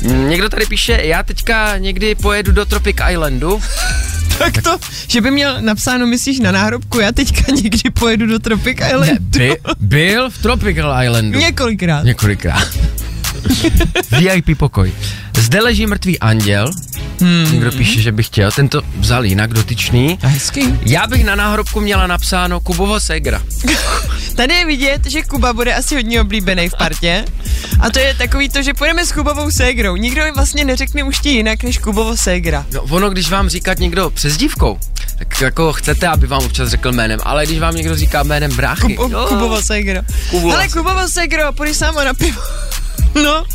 [0.04, 3.62] Mm, Někdo tady píše, já teďka někdy pojedu do Tropic Islandu.
[4.38, 8.78] Tak to, že by měl napsáno, myslíš, na náhrobku, já teďka někdy pojedu do Tropic
[8.88, 9.06] Islandu.
[9.06, 11.40] Ne, by, byl v Tropical Islandu.
[11.40, 12.04] Několikrát.
[12.04, 12.68] Několikrát.
[14.20, 14.92] VIP pokoj.
[15.44, 16.72] Zde leží mrtvý anděl.
[17.20, 17.52] Hmm.
[17.52, 18.52] Někdo píše, že by chtěl.
[18.52, 20.20] Tento vzal jinak dotyčný.
[20.24, 20.80] A hezky.
[20.86, 23.42] Já bych na náhrobku měla napsáno Kubovo Segra.
[24.36, 27.26] Tady je vidět, že Kuba bude asi hodně oblíbený v partě.
[27.80, 29.96] A to je takový to, že půjdeme s Kubovou ségrou.
[29.96, 32.66] Nikdo vlastně neřekne už ti jinak než Kubovo ségra.
[32.74, 34.80] No ono, když vám říká někdo přezdívkou,
[35.18, 38.96] tak jako chcete, aby vám občas řekl jménem, ale když vám někdo říká jménem bráchy,
[38.96, 40.02] Kubo, no, Kubovo ségra.
[40.30, 40.68] Kubova Ale.
[40.68, 42.42] Kubovo ségro, půjdeš sama na pivo.
[43.24, 43.46] No,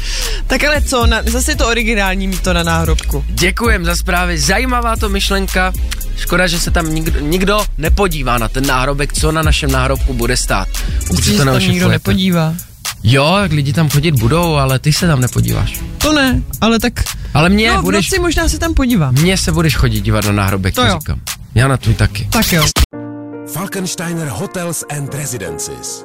[0.47, 3.25] tak ale co, na, zase je to originální mít to na náhrobku.
[3.29, 5.73] Děkujem za zprávy, zajímavá to myšlenka.
[6.17, 10.37] Škoda, že se tam nikdo, nikdo nepodívá na ten náhrobek, co na našem náhrobku bude
[10.37, 10.69] stát.
[11.11, 12.55] Určitě se tam nikdo nepodívá.
[13.03, 15.81] Jo, lidi tam chodit budou, ale ty se tam nepodíváš.
[15.99, 16.93] To ne, ale tak...
[17.35, 19.15] Ale mě, no, v budeš, noci možná se tam podívám.
[19.15, 20.99] mě se budeš chodit dívat na náhrobek, To to jo.
[21.01, 21.21] říkám.
[21.55, 22.29] Já na tvůj taky.
[22.33, 22.65] Tak jo.
[23.53, 26.05] Falkensteiner Hotels and Residences.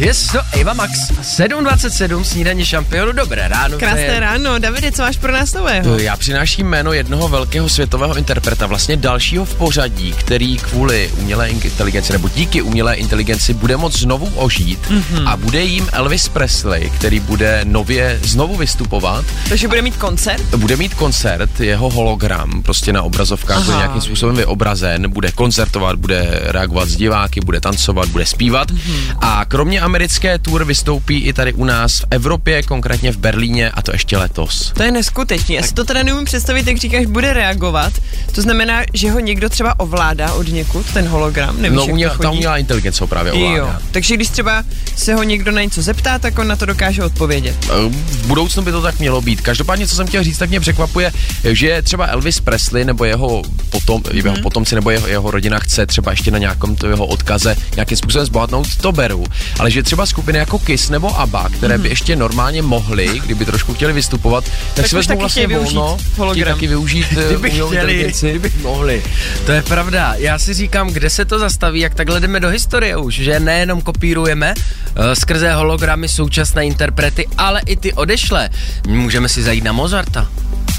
[0.00, 0.92] Yes, to Eva Max.
[1.10, 3.78] 7.27, snídaně šampionu, dobré ráno.
[3.78, 4.58] Krásné je- ráno.
[4.58, 5.98] Davide, co máš pro nás nového?
[5.98, 12.12] Já přináším jméno jednoho velkého světového interpreta, vlastně dalšího v pořadí, který kvůli umělé inteligenci
[12.12, 15.28] nebo díky umělé inteligenci bude moc znovu ožít mm-hmm.
[15.28, 19.24] a bude jim Elvis Presley, který bude nově znovu vystupovat.
[19.48, 20.42] Takže bude mít koncert?
[20.56, 26.40] Bude mít koncert, jeho hologram prostě na obrazovkách bude nějakým způsobem vyobrazen, bude koncertovat, bude
[26.42, 28.70] reagovat s diváky, bude tancovat, bude zpívat.
[28.70, 28.80] Mhm.
[28.80, 29.16] Mm-hmm.
[29.20, 33.82] A kromě americké tour vystoupí i tady u nás v Evropě, konkrétně v Berlíně a
[33.82, 34.72] to ještě letos.
[34.76, 35.54] To je neskutečný.
[35.54, 37.92] Já si to teda neumím představit, jak říkáš, bude reagovat.
[38.34, 41.62] To znamená, že ho někdo třeba ovládá od někud, ten hologram.
[41.62, 43.56] Nevíš, No, jak uměl, to ta umělá inteligence ho právě ovládá.
[43.56, 43.70] Jo.
[43.90, 44.64] Takže když třeba
[44.96, 47.56] se ho někdo na něco zeptá, tak on na to dokáže odpovědět.
[47.64, 49.40] Eh, V budoucnu by to tak mělo být.
[49.40, 51.12] Každopádně, co jsem chtěl říct, tak mě překvapuje,
[51.44, 54.16] že třeba Elvis Presley nebo jeho, potom, Mhm.
[54.26, 57.96] jeho potomci nebo jeho, jeho rodina chce třeba ještě na nějakom to jeho odkaze nějakým
[57.96, 59.24] způsobem zbohatnout, to beru.
[59.58, 63.74] Ale že třeba skupiny jako Kiss nebo ABBA, které by ještě normálně mohly, kdyby trošku
[63.74, 64.82] chtěli vystupovat, tak, Mhm.
[64.82, 65.98] Tak si vezmou vlastně volno,
[66.30, 69.02] chtějí taky využít eh, Kdyby chtěli, kdyby mohli.
[69.46, 70.14] To je pravda.
[70.16, 73.80] Já si říkám, kde se to zastaví, jak takhle jdeme do historie už, že nejenom
[73.80, 78.50] kopírujeme uh, skrze hologramy současné interprety, ale i ty odešlé.
[78.88, 80.28] Můžeme si zajít na Mozarta,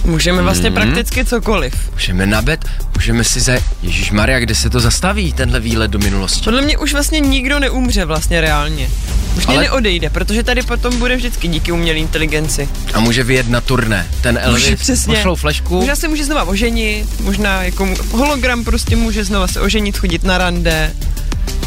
[0.05, 0.81] Můžeme vlastně Mhm.
[0.81, 1.73] prakticky cokoliv.
[1.93, 3.63] můžeme na bet, můžeme si zajít...
[3.83, 6.41] Ježíš Maria, kde se to zastaví, tenhle výlet do minulosti?
[6.43, 8.89] Podle mě už vlastně nikdo neumře vlastně reálně.
[9.37, 12.69] Už Ale- neodejde, protože tady potom bude vždycky díky umělé inteligenci.
[12.93, 14.07] A může vyjet na turné.
[14.21, 15.15] Ten Elvis, Může přesně.
[15.15, 15.75] pošlou flešku.
[15.75, 20.37] Možná se může znova oženit, možná jako hologram prostě může znova se oženit, chodit na
[20.37, 20.91] rande.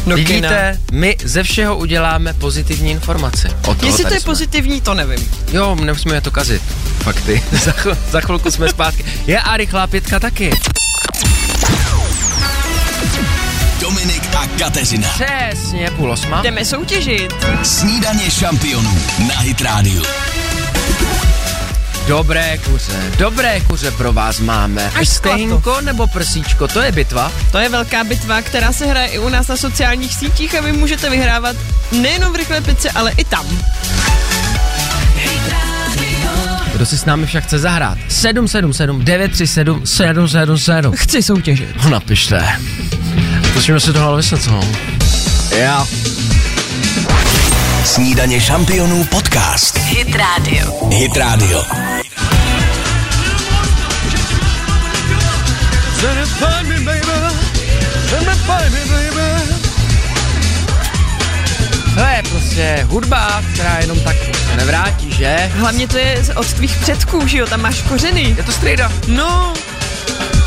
[0.03, 0.15] Kina.
[0.15, 3.49] Vidíte, my ze všeho uděláme pozitivní informace.
[3.67, 4.25] O toho Jestli to je jsme.
[4.25, 5.31] pozitivní, to nevím.
[5.51, 6.61] Jo, nemusíme to kazit.
[7.03, 7.43] Fakty.
[7.51, 9.05] za, chv- za chvilku jsme zpátky.
[9.27, 10.51] Je a rychlá pětka taky.
[13.81, 15.09] Dominik a Kateřina.
[15.09, 16.41] Přesně, půl osma.
[16.41, 17.33] Jdeme soutěžit.
[17.63, 20.03] Snídaně šampionů na Hit Radio.
[22.07, 24.91] Dobré kuře, dobré kuře pro vás máme.
[24.95, 27.31] Až Stejnko nebo prsíčko, to je bitva.
[27.51, 30.71] To je velká bitva, která se hraje i u nás na sociálních sítích a vy
[30.71, 31.55] můžete vyhrávat
[31.91, 33.45] nejenom v rychlé pice, ale i tam.
[36.73, 37.97] Kdo si s námi však chce zahrát?
[38.09, 40.93] 777 937 777.
[40.95, 41.83] Chci soutěžit.
[41.83, 42.47] No napište.
[43.53, 44.59] Musíme si tohle vysvětlit, co?
[45.57, 45.87] Já.
[47.85, 49.77] Snídaně šampionů podcast.
[49.77, 50.89] Hit Radio.
[50.89, 51.63] Hit Radio.
[61.93, 64.15] To je prostě hudba, která jenom tak
[64.51, 65.51] se nevrátí, že?
[65.55, 68.35] Hlavně to je od tvých předků, že jo, tam máš kořeny.
[68.37, 68.91] Je to strejda.
[69.07, 69.53] No,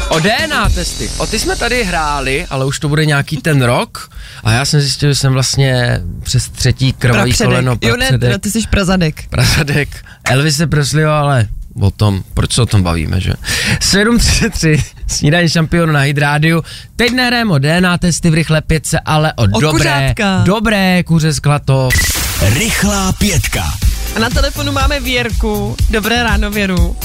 [0.09, 1.11] O DNA testy.
[1.19, 4.11] O ty jsme tady hráli, ale už to bude nějaký ten rok.
[4.45, 7.47] A já jsem zjistil, že jsem vlastně přes třetí krvavý prapředek.
[7.49, 9.29] koleno, Jo ne, prapředek, teda ty jsi prazadek.
[9.31, 9.89] Prazadek,
[10.25, 11.47] Elvise Presleyho, ale
[11.81, 13.33] o tom, proč se o tom bavíme, že?
[13.81, 16.63] 733, snídaní šampionu na Hydrádiu.
[16.97, 20.43] Teď nehrajeme o DNA testy v rychlé pětce, ale o, dobré, kuřátka.
[20.45, 21.95] dobré kuře z Klatov.
[22.55, 23.65] Rychlá pětka.
[24.17, 25.77] A na telefonu máme Věrku.
[25.91, 26.97] Dobré ráno, Věru.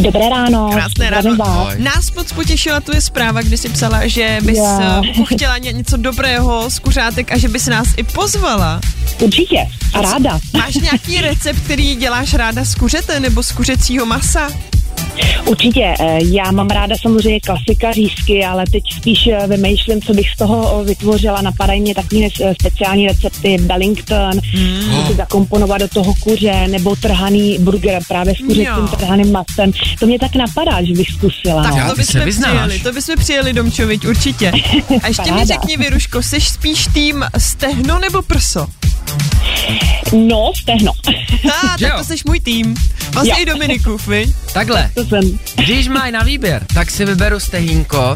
[0.00, 0.70] Dobré ráno.
[0.72, 1.36] Krásné ráno.
[1.36, 1.74] Vás.
[1.78, 5.04] Nás moc potěšila tvoje zpráva, kdy jsi psala, že bys yeah.
[5.24, 8.80] chtěla ně- něco dobrého z kuřátek a že bys nás i pozvala.
[9.20, 9.66] Určitě.
[9.94, 10.38] A ráda.
[10.56, 14.50] Máš nějaký recept, který děláš ráda z kuřete nebo z kuřecího masa?
[15.46, 15.94] Určitě.
[16.00, 20.36] eh, Já mám ráda samozřejmě klasika řízky, ale teď spíš eh, vymýšlím, co bych z
[20.36, 21.42] toho eh, vytvořila.
[21.42, 25.06] Napadají mě takové speciální recepty Bellington, mm.
[25.06, 29.72] si zakomponovat do toho kuře, nebo trhaný burger právě s kuřecím trhaným masem.
[30.00, 31.62] To mě tak napadá, že bych zkusila.
[31.62, 31.90] Tak no.
[31.90, 32.50] To bychom vyznáš.
[32.50, 34.52] přijeli, to bychom přijeli Domčovič, určitě.
[35.02, 38.66] A ještě mi řekni, Věruško, jsi spíš tým stehno nebo prso?
[40.12, 40.92] No, stehno.
[41.08, 41.90] Ah, tak jo?
[41.98, 42.74] to jsi můj tým.
[43.12, 43.42] Vlastně Jo.
[43.42, 44.30] i Dominikův, viď?
[44.52, 45.38] Takhle, to jsem.
[45.54, 48.14] když mají na výběr, tak si vyberu stehínko,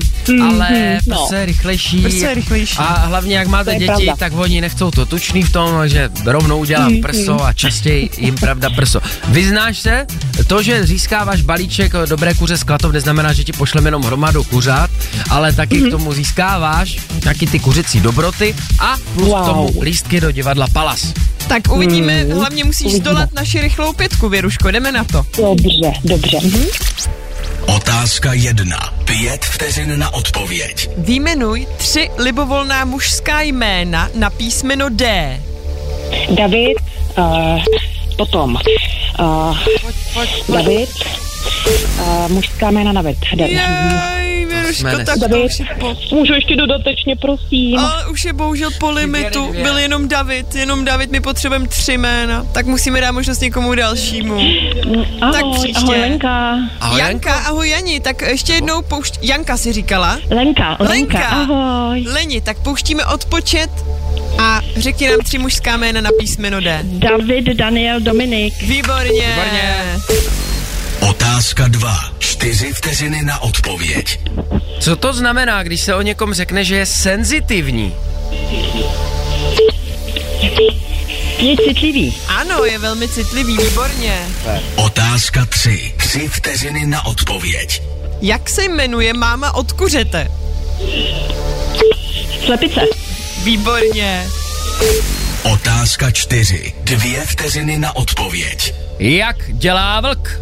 [0.48, 1.28] ale no.
[1.32, 2.02] je rychlejší.
[2.02, 2.76] Prso je rychlejší.
[2.78, 4.16] A hlavně, jak máte děti, pravda.
[4.18, 8.70] tak oni nechcou to tučný v tom, že rovnou udělám prso a častěji jim pravda
[8.70, 9.00] prso.
[9.28, 10.06] Vyznáš se,
[10.46, 14.90] to, že získáváš balíček dobré kuře z Klatov, neznamená, že ti pošleme jenom hromadu kuřat,
[15.30, 19.42] ale taky k tomu získáváš taky ty kuřecí dobroty a plus Wow.
[19.42, 21.12] k tomu lístky do divadla Palas.
[21.48, 23.04] Tak uvidíme, hlavně musíš uvidíme.
[23.04, 25.22] zdolat naši rychlou pětku, Věruško, jdeme na to.
[25.36, 26.38] Dobře, dobře.
[26.42, 26.64] Mhm.
[27.76, 28.94] Otázka jedna.
[29.04, 30.90] Pět vteřin na odpověď.
[30.98, 35.40] Výjmenuj tři libovolná mužská jména na písmeno D.
[36.30, 36.76] David,
[37.18, 37.64] uh,
[38.16, 38.58] potom
[39.18, 39.58] uh,
[40.48, 40.88] David,
[41.98, 43.18] uh, mužská jména David.
[43.36, 43.56] David.
[43.56, 44.21] Jej,
[44.80, 45.06] Jmeneš.
[45.06, 45.44] tak to David.
[45.46, 45.96] už je po...
[46.10, 47.78] Můžu ještě dodatečně, prosím.
[47.78, 49.62] Ale už je bohužel po limitu, dvě.
[49.62, 54.34] byl jenom David, jenom David, my potřebujeme tři jména, tak musíme dát možnost někomu dalšímu.
[55.20, 55.78] ahoj, tak příště.
[55.78, 56.58] ahoj Lenka.
[56.80, 59.18] Ahoj, Janka, ahoj Jani, tak ještě jednou poušť...
[59.22, 60.18] Janka si říkala?
[60.30, 61.18] Lenka, Lenka, Lenka.
[61.28, 62.04] ahoj.
[62.08, 63.70] Leni, tak pouštíme odpočet
[64.38, 66.80] a řekni nám tři mužská jména na písmeno D.
[66.82, 68.62] David, Daniel, Dominik.
[68.62, 69.10] Výborně.
[69.10, 70.41] Výborně.
[71.08, 71.96] Otázka dva.
[72.18, 74.20] Čtyři vteřiny na odpověď.
[74.80, 77.94] Co to znamená, když se o někom řekne, že je senzitivní?
[81.38, 82.16] Je citlivý.
[82.28, 84.18] Ano, je velmi citlivý, výborně.
[84.76, 85.94] Otázka 3.
[85.96, 87.82] Tři vteřiny na odpověď.
[88.20, 90.28] Jak se jmenuje máma od kuřete?
[92.44, 92.80] Slepice.
[93.44, 94.26] Výborně.
[95.42, 96.72] Otázka 4.
[96.84, 98.74] Dvě vteřiny na odpověď.
[98.98, 100.40] Jak dělá vlk?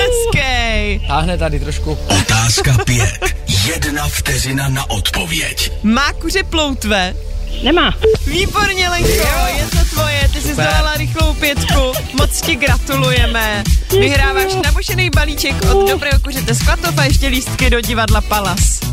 [0.00, 1.00] Hezkej.
[1.08, 1.98] Táhne tady trošku.
[2.20, 3.18] Otázka 5.
[3.66, 5.72] Jedna vteřina na odpověď.
[5.82, 7.14] Má kuře ploutve?
[7.62, 7.94] Nemá.
[8.26, 13.64] Výborně, Lenko, je to tvoje, ty jsi zdolala rychlou pětku, moc ti gratulujeme.
[13.90, 18.89] Vyhráváš nabušený balíček od dobrého kuřete z a ještě lístky do divadla Palas.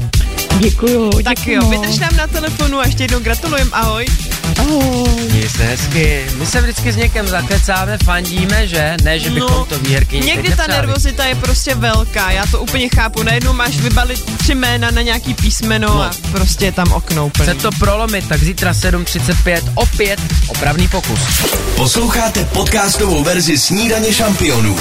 [0.60, 1.10] Děkuju.
[1.24, 4.06] Tak děkuju jo, vydrž nám na telefonu a ještě jednou gratulujem, ahoj.
[5.32, 6.26] Měj se hezky.
[6.38, 8.98] My se vždycky s někým zakecáme, fandíme, že?
[9.04, 12.90] Ne, že bychom to výherky No, Někdy ta nervozita je prostě velká, já to úplně
[12.96, 13.24] chápu.
[13.24, 16.02] Najednou máš vybalit tři jména na nějaký písmeno No.
[16.02, 17.54] a prostě je tam okno úplně.
[17.54, 21.20] Chce to prolomit, tak zítra 7.35 opět opravný pokus.
[21.76, 24.78] Posloucháte podcastovou verzi Snídaně šampionů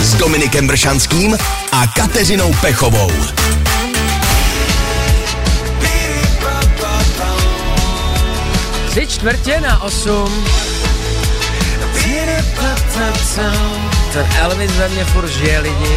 [0.00, 1.36] s Dominikem Bršanským
[1.72, 3.10] a Kateřinou Pechovou.
[8.92, 10.44] Tři čtvrtě na osm.
[14.12, 15.96] Ten Elvis ve mně furt žije lidi.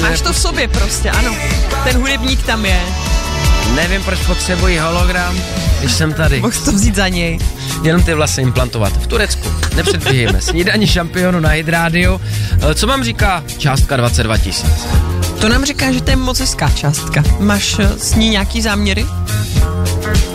[0.00, 1.34] Máš to v sobě prostě, ano.
[1.84, 2.80] Ten hudebník tam je.
[3.74, 5.36] Nevím, proč potřebuji hologram,
[5.80, 6.40] když jsem tady.
[6.40, 7.38] Mohl to vzít za něj.
[7.82, 8.92] Jenom ty vlasy implantovat.
[8.92, 9.48] V Turecku.
[9.76, 10.40] Nepředbíhejme.
[10.40, 12.20] Snídaní šampionu na Hydrádiu.
[12.70, 13.44] Eh, Co mám říká?
[13.58, 14.86] Částka 22 tisíc.
[15.40, 17.22] To nám říká, že to je moc hezká částka.
[17.38, 19.06] Máš eh, s ní nějaký záměry?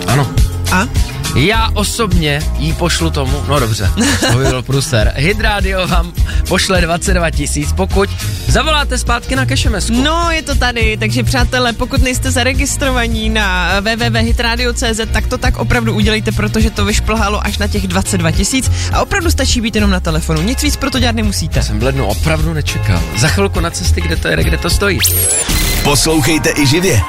[0.07, 0.27] Ano.
[0.71, 0.87] A?
[1.35, 3.91] Já osobně jí pošlu tomu, no dobře,
[4.31, 5.13] to by byl průser.
[5.15, 6.13] Hydrádio vám
[6.47, 8.09] pošle 22 tisíc, pokud
[8.47, 10.01] zavoláte zpátky na Kešemesku.
[10.03, 15.93] No, je to tady, takže přátelé, pokud nejste zaregistrovaní na www.hitradio.cz, tak to tak opravdu
[15.93, 19.99] udělejte, protože to vyšplhalo až na těch 22 tisíc a opravdu stačí být jenom na
[19.99, 20.41] telefonu.
[20.41, 21.63] Nic víc pro to dělat nemusíte.
[21.63, 23.01] Jsem v lednu opravdu nečekal.
[23.17, 24.99] Za chvilku na cesty, kde to jede, kde to stojí.
[25.83, 27.01] Poslouchejte i živě.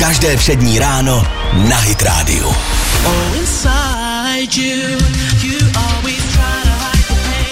[0.00, 2.54] Každé přední ráno na Hit Radio.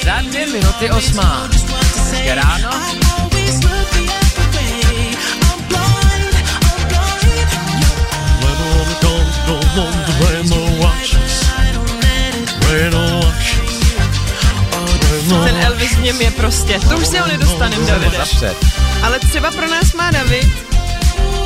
[0.05, 1.49] Za dvě minuty osmá.
[1.97, 2.71] Hezké ráno.
[15.45, 18.17] Ten Elvis v něm je prostě, to už si ho nedostaneme, Davide.
[18.17, 18.55] Zase.
[19.03, 20.74] Ale třeba pro nás má David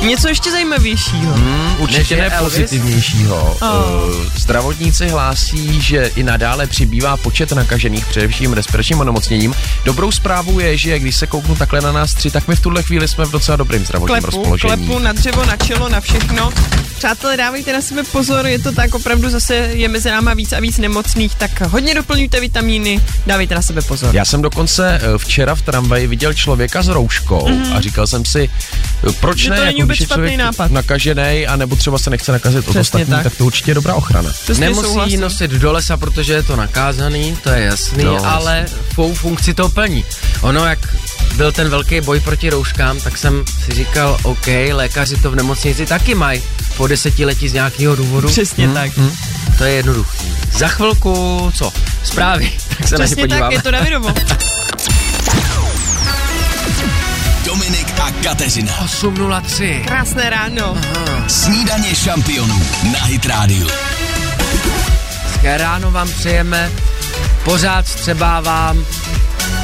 [0.07, 1.33] něco ještě zajímavějšího.
[1.33, 3.57] Hmm, určitě ne pozitivnějšího.
[3.61, 4.09] Oh.
[4.09, 9.55] Uh, zdravotníci hlásí, že i nadále přibývá počet nakažených, především respiračním onemocněním.
[9.85, 12.83] Dobrou zprávou je, že když se kouknu takhle na nás tři, tak my v tuhle
[12.83, 14.87] chvíli jsme v docela dobrým zdravotním Klepu, rozpoložení.
[14.87, 16.51] klepu na dřevo, na čelo, na všechno.
[16.99, 20.59] Přátelé, dávejte na sebe pozor, je to tak, opravdu zase je mezi náma víc a
[20.59, 24.15] víc nemocných, tak hodně doplňujte vitamíny, dávejte na sebe pozor.
[24.15, 27.75] Já jsem dokonce eh, včera v tramvaji viděl člověka s rouškou mm-hmm.
[27.77, 28.49] a říkal jsem si,
[29.09, 30.71] eh, proč Že to ne, není jako vůbec člověk nápad.
[30.71, 33.23] nakažený, a nebo třeba se nechce nakazit od ostatních, tak.
[33.23, 33.35] tak.
[33.35, 34.29] to určitě je dobrá ochrana.
[34.43, 35.21] Přesně Nemusí souhlasím.
[35.21, 39.53] nosit do lesa, protože je to nakázaný, to je jasný, No, no, ale svou funkci
[39.53, 40.05] to plní.
[40.41, 40.79] Ono, jak
[41.35, 45.85] byl ten velký boj proti rouškám, tak jsem si říkal, OK, lékaři to v nemocnici
[45.85, 46.43] taky mají
[46.77, 48.27] po desetiletí z nějakého důvodu.
[48.27, 48.91] Přesně tak.
[49.57, 50.33] To je jednoduchý.
[50.57, 51.71] Za chvilku, co?
[52.03, 53.53] Zprávy, tak se na ně Přesně tak, podíváme.
[53.55, 54.13] je to Davidovo.
[57.45, 58.73] Dominik a Kateřina.
[58.85, 59.85] 8.03.
[59.85, 60.77] Krásné ráno.
[61.27, 62.61] Snídaně šampionů
[62.93, 63.67] na Hit Radio.
[65.25, 66.71] Hezké ráno vám přejeme,
[67.43, 68.85] pořád vstřebávám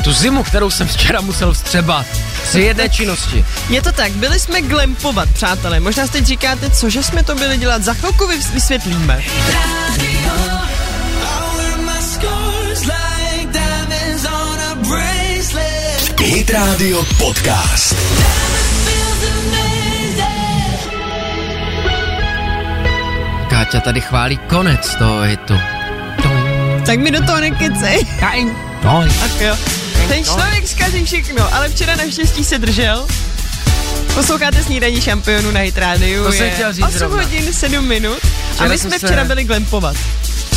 [0.06, 2.06] tu zimu, kterou jsem včera musel vstřebat.
[2.44, 3.46] Při jedné činnosti.
[3.70, 5.80] Je to tak, byli jsme glempovat, přátelé.
[5.80, 7.84] Možná si teď říkáte, cože jsme to byli dělat.
[7.84, 9.24] Za chvilku vys- vysvětlíme.
[16.20, 17.96] Hit Radio Podcast.
[23.50, 25.58] Káťa tady chválí konec toho hitu.
[26.86, 28.06] Tak mi do toho nekecej.
[28.84, 29.85] No, Tak jo.
[30.08, 33.08] Ten člověk zkazí všechno, ale včera naštěstí se držel.
[34.14, 36.24] Posloucháte snídaní šampionu na Hit Radio.
[36.24, 37.24] To jsem chtěl říct 8 zrovna.
[37.24, 38.18] hodin 7 minut.
[38.24, 39.96] a Včera my jsem jsme se- včera byli glempovat.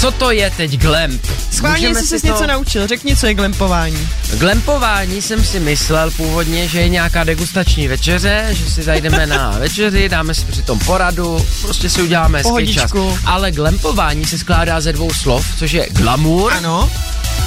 [0.00, 1.26] co to je teď glamp?
[1.52, 2.86] Schválně, Můžeme jestli si jsi něco naučil.
[2.86, 4.08] Řekni, co je glempování.
[4.34, 10.08] Glampování jsem si myslel původně, že je nějaká degustační večeře, že si zajdeme na večeři,
[10.08, 12.90] dáme si přitom poradu, prostě si uděláme hezký čas.
[13.24, 16.90] Ale glampování se skládá ze dvou slov, což je glamour Ano.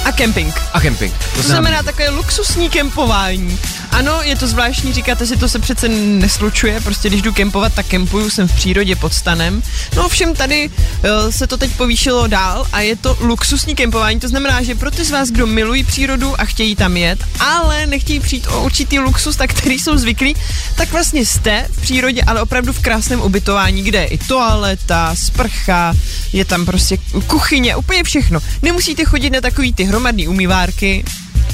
[0.04, 0.54] A kemping.
[0.72, 1.14] A kemping.
[1.36, 3.58] To znamená takové luxusní kempování.
[3.90, 7.86] Ano, je to zvláštní, říkáte si, to se přece neslučuje, prostě když jdu kempovat, tak
[7.86, 9.62] kempuju, jsem v přírodě pod stanem.
[9.96, 14.28] No ovšem tady uh, se to teď povýšilo dál a je to luxusní kempování, to
[14.28, 18.20] znamená, že pro ty z vás, kdo milují přírodu a chtějí tam jet, ale nechtějí
[18.20, 20.36] přijít o určitý luxus, tak který jsou zvyklí,
[20.76, 25.94] tak vlastně jste v přírodě, ale opravdu v krásném ubytování, kde je i toaleta, sprcha,
[26.32, 28.40] je tam prostě kuchyně, úplně všechno.
[28.62, 31.04] Nemusíte chodit na takový ty hromadný umývárky,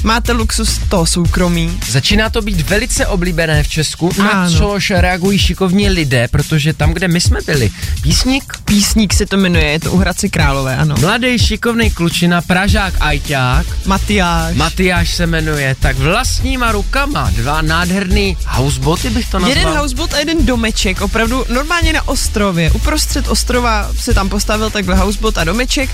[0.03, 1.79] máte luxus toho soukromí.
[1.89, 4.57] Začíná to být velice oblíbené v Česku, na Ano.
[4.57, 7.69] což reagují šikovní lidé, protože tam, kde my jsme byli,
[8.01, 10.95] písník, Písník se to jmenuje, je to u Hradce Králové, ano.
[10.99, 14.55] mladý šikovný klučina, Pražák Ajťák, Matyáš.
[14.55, 19.57] Matyáš se jmenuje, tak vlastníma rukama dva nádherný houseboty bych to nazval.
[19.57, 22.71] Jeden houseboat a jeden domeček, opravdu normálně na ostrově.
[22.71, 25.89] Uprostřed ostrova se tam postavil takhle houseboat a domeček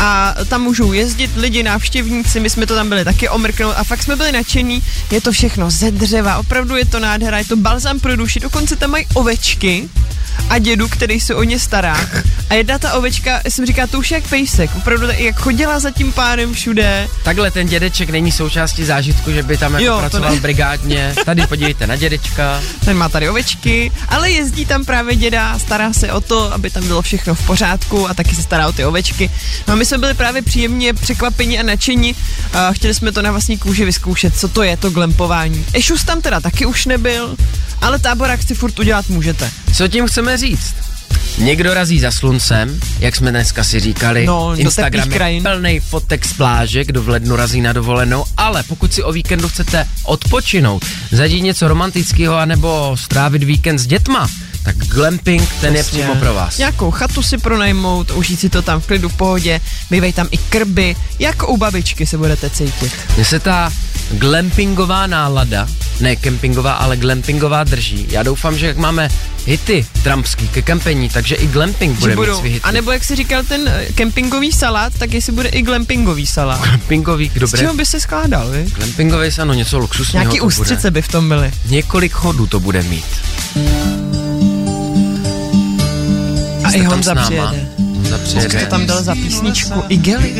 [0.00, 4.02] a tam můžou jezdit lidi, návštěvníci, my jsme to tam byli taky omrknout a fakt
[4.02, 4.82] jsme byli nadšení.
[5.10, 8.76] Je to všechno ze dřeva, opravdu je to nádhera, je to balzam pro duši, dokonce
[8.76, 9.88] tam mají ovečky
[10.50, 11.96] a dědu, který se o ně stará.
[12.50, 15.90] A jedna ta ovečka, jsem říká, to už je jak pejsek, opravdu jak chodila za
[15.90, 17.08] tím párem všude.
[17.22, 20.40] Takhle ten dědeček není součástí zážitku, že by tam jako Jo, pracoval ne.
[20.40, 21.14] brigádně.
[21.24, 22.60] Tady podívejte na dědečka.
[22.84, 26.86] Ten má tady ovečky, ale jezdí tam právě děda, stará se o to, aby tam
[26.86, 29.30] bylo všechno v pořádku a taky se stará o ty ovečky.
[29.68, 32.16] No a my jsme byli právě příjemně překvapeni a nadšení
[32.52, 35.66] a chtěli jsme to na vlastní kůži vyzkoušet, co to je to glempování.
[35.72, 37.36] Ešus tam teda taky už nebyl,
[37.80, 39.50] ale táborák si furt udělat můžete.
[39.76, 40.74] Co tím chceme říct?
[41.38, 44.26] Někdo razí za sluncem, jak jsme dneska si říkali.
[44.26, 48.94] No, Instagram je plný fotek z pláže, kdo v lednu razí na dovolenou, ale pokud
[48.94, 54.28] si o víkendu chcete odpočinout, zažít něco romantického anebo strávit víkend s dětma,
[54.64, 56.02] tak glamping, ten je Přesně.
[56.02, 56.58] přímo pro vás.
[56.58, 59.60] Nějakou chatu si pronajmout, užít si to tam v klidu v pohodě,
[59.90, 62.92] bývají tam i krby, jako u babičky se budete cítit.
[63.16, 63.72] Mně se ta
[64.10, 65.66] glampingová nálada,
[66.00, 68.06] ne kempingová, ale glampingová drží.
[68.10, 69.08] Já doufám, že jak máme
[69.46, 72.40] hity trampský ke kempení, takže i glamping bude Že mít budou.
[72.40, 72.60] svý hity.
[72.62, 76.60] A nebo jak si říkal ten eh, kempingový salát, tak jestli bude i glampingový salát.
[76.62, 77.58] Glampingový, Z dobré.
[77.58, 78.64] čeho by se skládal, vy?
[78.74, 81.50] Glampingový ano, něco luxusního Nějaký ústřice by v tom byly.
[81.66, 83.04] Několik chodů to bude mít.
[86.64, 87.68] A Jste i Honza přijede.
[87.78, 88.60] Honza Co přijede.
[88.60, 89.82] to tam dal za písničku?
[89.88, 90.34] Igeli?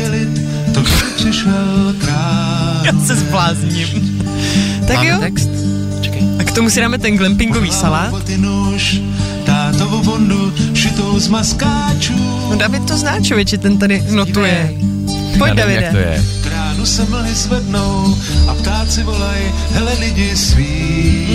[0.73, 0.81] To
[1.15, 2.46] přišel král.
[2.87, 3.87] Já se zblázním.
[4.87, 5.49] Tak Máme jo, text?
[6.01, 6.21] Čekej.
[6.39, 8.13] a k tomu si dáme ten glampingový salát.
[9.45, 12.13] Tátovu bundu, šitou z maskáčů.
[12.49, 14.73] No David to zná, člověče, ten tady notuje.
[15.37, 16.11] Pojď, Já nevím, jak to Davide.
[16.11, 16.23] je.
[16.49, 18.17] K ránu se mlhy zvednou
[18.47, 21.27] a ptáci volaj, hele lidi svý.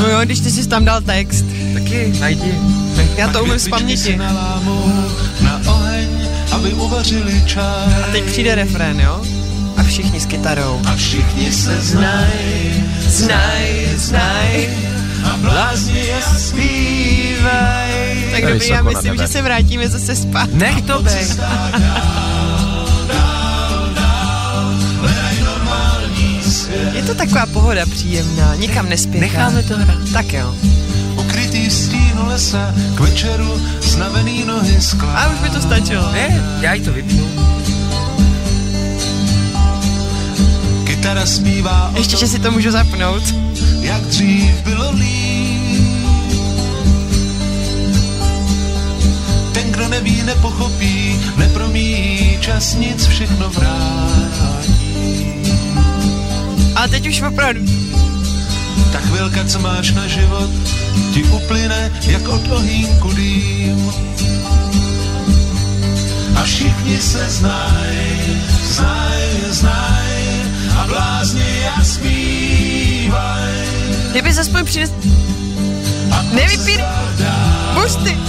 [0.00, 1.44] No jo, když ty jsi tam dal text.
[1.74, 2.54] Taky, najdi.
[3.16, 4.16] Já to umím z paměti.
[4.16, 4.92] nalámou
[5.40, 6.08] na oheň,
[6.50, 8.02] aby uvařili čaj.
[8.04, 9.22] A teď přijde refrén, jo?
[9.88, 10.80] Všichni s kytarou.
[10.86, 14.68] A všichni se znají, Znaj, znaj.
[15.24, 18.28] a blázni a zpívaj.
[18.32, 20.48] Tak dobrý, já na myslím, že se vrátíme zase spát.
[20.52, 21.26] Nech to bej.
[26.92, 29.20] Je to taková pohoda příjemná, nikam nespěchá.
[29.20, 29.98] Necháme to hrát.
[30.12, 30.54] Tak jo.
[31.16, 35.12] Ukrytý v stínu lesa, k večeru znavený nohy skla.
[35.12, 36.12] A už by to stačilo.
[36.12, 37.28] Ne, já jí to vypnu.
[41.08, 43.22] Kytara zpívá o Ještě, že si to můžu zapnout.
[43.80, 45.96] jak dřív bylo líp.
[49.52, 54.72] Ten, kdo neví, nepochopí, nepromíjí, čas nic všechno vrátí.
[56.76, 57.60] A teď už opravdu.
[58.92, 60.50] Ta chvilka, co máš na život,
[61.14, 63.92] ti uplyne jak od ohýnku dým.
[66.36, 70.17] A všichni se znají, znají, znají
[70.78, 73.52] a blázni a zpívaj.
[74.10, 74.92] Kdyby se aspoň přines...
[76.32, 76.80] Nevypír...
[77.74, 78.16] Pusty!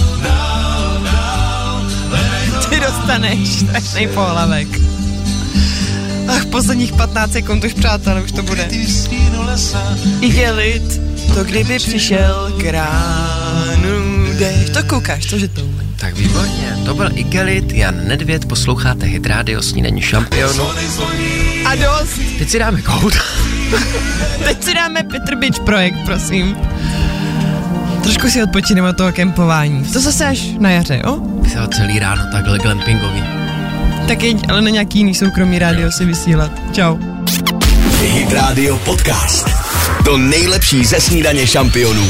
[2.70, 4.68] Ty dostaneš strašný pohlavek.
[6.28, 8.68] Ach, posledních 15 sekund už, přátelé, už to bude.
[10.20, 11.00] Igelit,
[11.34, 14.72] to kdyby přišel k ránu dešť.
[14.72, 15.79] To koukáš, cože to umí.
[16.00, 20.64] Tak výborně, to byl Igelit, Jan Nedvěd, posloucháte Hit Radio snídaní šampionu.
[21.64, 22.20] A dost.
[22.38, 23.14] Teď si dáme kout.
[24.44, 26.56] Teď si dáme Petr Bič projekt, prosím.
[28.02, 29.84] Trošku si odpočineme od toho kempování.
[29.84, 31.18] To zase až na jaře, jo?
[31.42, 33.24] Vysel celý ráno takhle glampingový.
[34.08, 36.52] Tak jeď, ale na nějaký jiný soukromý rádio si vysílat.
[36.72, 36.96] Čau.
[38.00, 39.48] Hit Radio Podcast.
[40.04, 42.06] To nejlepší ze snídaně šampionů.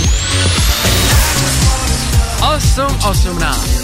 [2.40, 3.79] 8.18.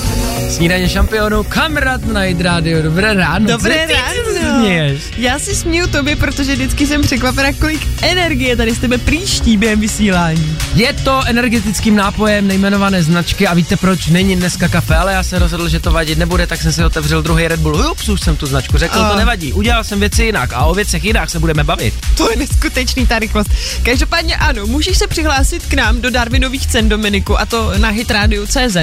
[0.50, 3.46] Snídaně šampionu, kamarád na Hit Radio, dobré ráno.
[3.46, 4.35] Dobré ráno.
[4.50, 5.02] Směješ?
[5.16, 9.80] Já si směju tobě, protože vždycky jsem překvapená, kolik energie tady z tebe příští během
[9.80, 10.58] vysílání.
[10.74, 15.38] Je to energetickým nápojem nejmenované značky a víte proč není dneska kafe, ale já jsem
[15.38, 17.90] rozhodl, že to vadit nebude, tak jsem si otevřel druhý Red Bull.
[17.90, 19.10] Ups, už jsem tu značku řekl, A.
[19.10, 19.52] to nevadí.
[19.52, 21.94] Udělal jsem věci jinak a o věcech jinak se budeme bavit.
[22.16, 23.50] To je neskutečný ta rychlost.
[23.82, 28.76] Každopádně ano, můžeš se přihlásit k nám do Darwinových cen Dominiku a to na hitradio.cz,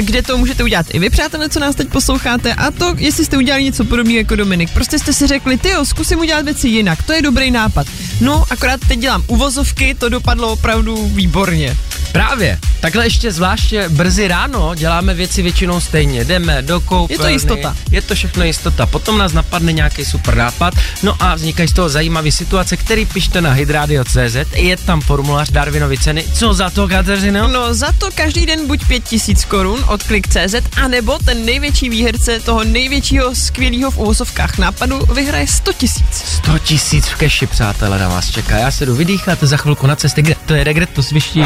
[0.00, 3.36] kde to můžete udělat i vy, přátelé, co nás teď posloucháte a to, jestli jste
[3.36, 4.70] udělali něco podobného jako Dominik.
[4.70, 7.86] Prostě jste si řekli, ty zkusím udělat věci jinak, to je dobrý nápad.
[8.20, 11.76] No, akorát teď dělám uvozovky, to dopadlo opravdu výborně.
[12.12, 12.58] Právě.
[12.80, 16.24] Takhle ještě zvláště brzy ráno děláme věci většinou stejně.
[16.24, 17.14] Jdeme do koupelny.
[17.14, 17.76] Je to jistota.
[17.90, 18.86] Je to všechno jistota.
[18.86, 20.74] Potom nás napadne nějaký super nápad.
[21.02, 24.36] No a vznikají z toho zajímavé situace, který pište na hydradio.cz.
[24.54, 26.24] Je tam formulář Darwinovy ceny.
[26.32, 27.48] Co za to, Kateřino?
[27.48, 32.64] No za to každý den buď 5000 korun od Klik.cz, anebo ten největší výherce toho
[32.64, 36.24] největšího skvělého v uvozovkách nápadu vyhraje 100 tisíc.
[36.26, 38.58] 100 tisíc v keši, přátelé, na vás čeká.
[38.58, 41.44] Já se jdu vydýchat za chvilku na cestě, kde to je, kde to sviští.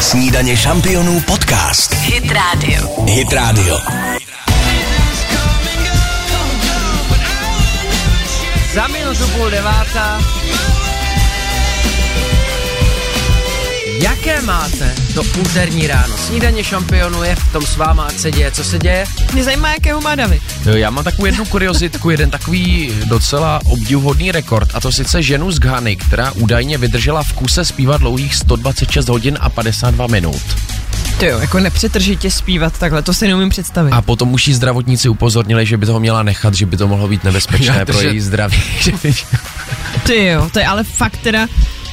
[0.00, 1.94] Snídaně šampionů podcast.
[1.94, 3.04] Hit Radio.
[3.06, 3.78] Hit Radio.
[8.74, 10.20] Za minutu půl devátá.
[14.02, 16.16] Jaké máte to úterní ráno?
[16.16, 19.04] Snídaně šampionu je v tom s váma, ať se děje, co se děje?
[19.32, 20.42] Mě zajímá, jakého má David.
[20.66, 25.52] Jo, Já mám takovou jednu kuriozitku, jeden takový docela obdivuhodný rekord, a to sice ženu
[25.52, 30.42] z Ghany, která údajně vydržela v kuse zpívat dlouhých 126 hodin a 52 minut.
[31.18, 33.90] Ty jo, jako nepřetržitě zpívat takhle, to si neumím představit.
[33.92, 37.08] A potom už jí zdravotníci upozornili, že by toho měla nechat, že by to mohlo
[37.08, 38.62] být nebezpečné pro její zdraví.
[40.06, 41.46] Ty jo, to je ale fakt teda,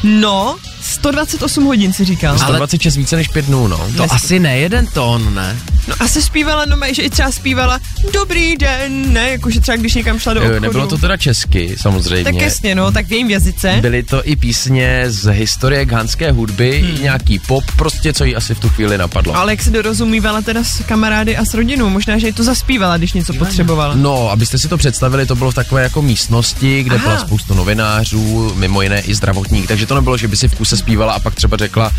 [0.03, 2.39] no, 128 hodin si říkal.
[2.39, 3.87] 126 více než 5 dnů, no.
[3.97, 5.59] To asi ne jeden tón, ne?
[5.87, 7.79] No asi zpívala, no že i třeba zpívala
[8.13, 10.61] Dobrý den, ne, jakože třeba když někam šla do Jo, obchodu.
[10.61, 12.23] Nebylo to teda česky, samozřejmě.
[12.23, 13.77] Tak jasně, no, tak v jejím jazyce.
[13.81, 17.03] Byly to i písně z historie ghanské hudby, hmm.
[17.03, 19.35] nějaký pop, prostě co jí asi v tu chvíli napadlo.
[19.35, 22.97] Ale jak se dorozumívala teda s kamarády a s rodinou, možná, že jí to zaspívala,
[22.97, 23.95] když něco potřebovala.
[23.95, 27.05] No, abyste si to představili, to bylo v takové jako místnosti, kde Aha.
[27.05, 30.77] byla spoustu novinářů, mimo jiné i zdravotník, takže to nebylo, že by si v kuse
[30.77, 31.91] zpívala a pak třeba řekla,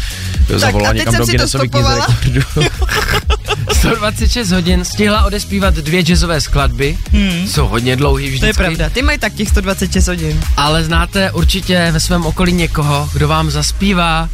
[0.57, 2.68] zavolala někam do Guinnessovy knihy rekordů.
[3.72, 7.49] 126 hodin stihla odespívat dvě jazzové skladby, hmm.
[7.49, 8.41] jsou hodně dlouhý vždycky.
[8.41, 10.41] To je pravda, ty mají tak těch 126 hodin.
[10.57, 14.28] Ale znáte určitě ve svém okolí někoho, kdo vám zaspívá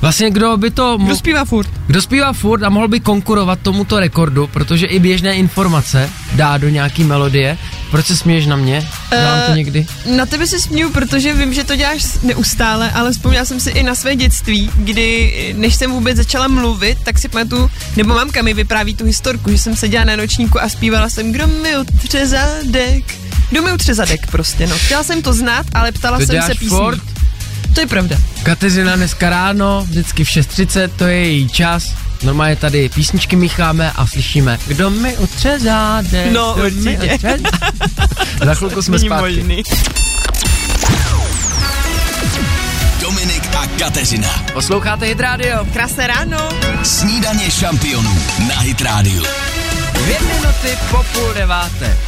[0.00, 0.98] Vlastně kdo by to...
[1.04, 1.68] Kdo zpívá furt?
[1.86, 6.68] Kdo zpívá furt a mohl by konkurovat tomuto rekordu, protože i běžné informace dá do
[6.68, 7.58] nějaký melodie.
[7.90, 8.88] Proč se směješ na mě?
[9.10, 9.86] Dělám to Eh, někdy?
[10.16, 13.82] Na tebe se směju, protože vím, že to děláš neustále, ale vzpomněla jsem si i
[13.82, 18.54] na své dětství, kdy než jsem vůbec začala mluvit, tak si pamatuju, nebo mamka mi
[18.54, 23.04] vypráví tu historku, že jsem seděla na nočníku a zpívala jsem Kdo mi utře zadek?
[23.50, 24.78] Kdo mi utře zadek prostě, no.
[24.78, 26.68] Chtěla jsem to znát, ale ptala To jsem se písní.
[26.68, 27.00] furt?
[27.74, 28.16] To je pravda.
[28.42, 31.92] Kateřina dneska ráno, vždycky v 6.30, to je její čas.
[32.22, 37.14] Normálně tady písničky mícháme a slyšíme, kdo mi utře zádek, No, kdo mi určitě.
[37.14, 37.38] utře
[38.44, 39.36] Za chvilku jsme Není zpátky.
[39.36, 39.62] možný.
[43.00, 44.28] Dominik a Kateřina.
[44.52, 45.64] Posloucháte Hit Radio?
[45.72, 46.48] Krásné ráno.
[46.82, 48.18] Snídaně šampionů
[48.48, 49.22] na Hit Radio.
[50.04, 51.98] Dvě minuty po půl deváté.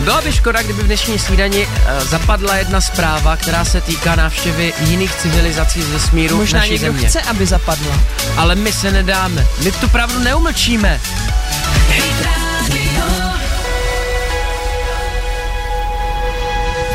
[0.00, 4.72] Byla by škoda, kdyby v dnešní snídani uh, zapadla jedna zpráva, která se týká návštěvy
[4.80, 7.08] jiných civilizací z vesmíru Možná naší někdo země.
[7.08, 8.00] chce, aby zapadla.
[8.36, 9.46] Ale my se nedáme.
[9.64, 11.00] My tu pravdu neumlčíme.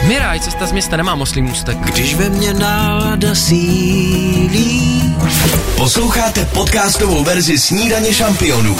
[0.07, 1.77] Miraj, cesta z města nemá moslý můstek.
[1.77, 5.15] Když ve mně nálada sílí
[5.75, 8.77] Posloucháte podcastovou verzi Snídaně šampionů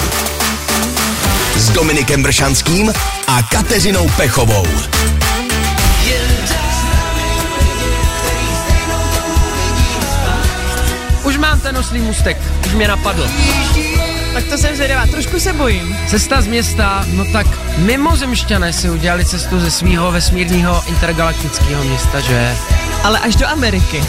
[1.71, 2.93] s Dominikem Bršanským
[3.27, 4.67] a Kateřinou Pechovou.
[11.23, 13.29] Už mám ten oslý můstek, už mě napadl.
[14.33, 15.97] Tak to jsem zvědavá, trošku se bojím.
[16.07, 17.47] Cesta z města, no tak
[17.77, 22.57] mimozemšťané si udělali cestu ze svého vesmírního intergalaktického města, že?
[23.03, 24.03] Ale až do Ameriky.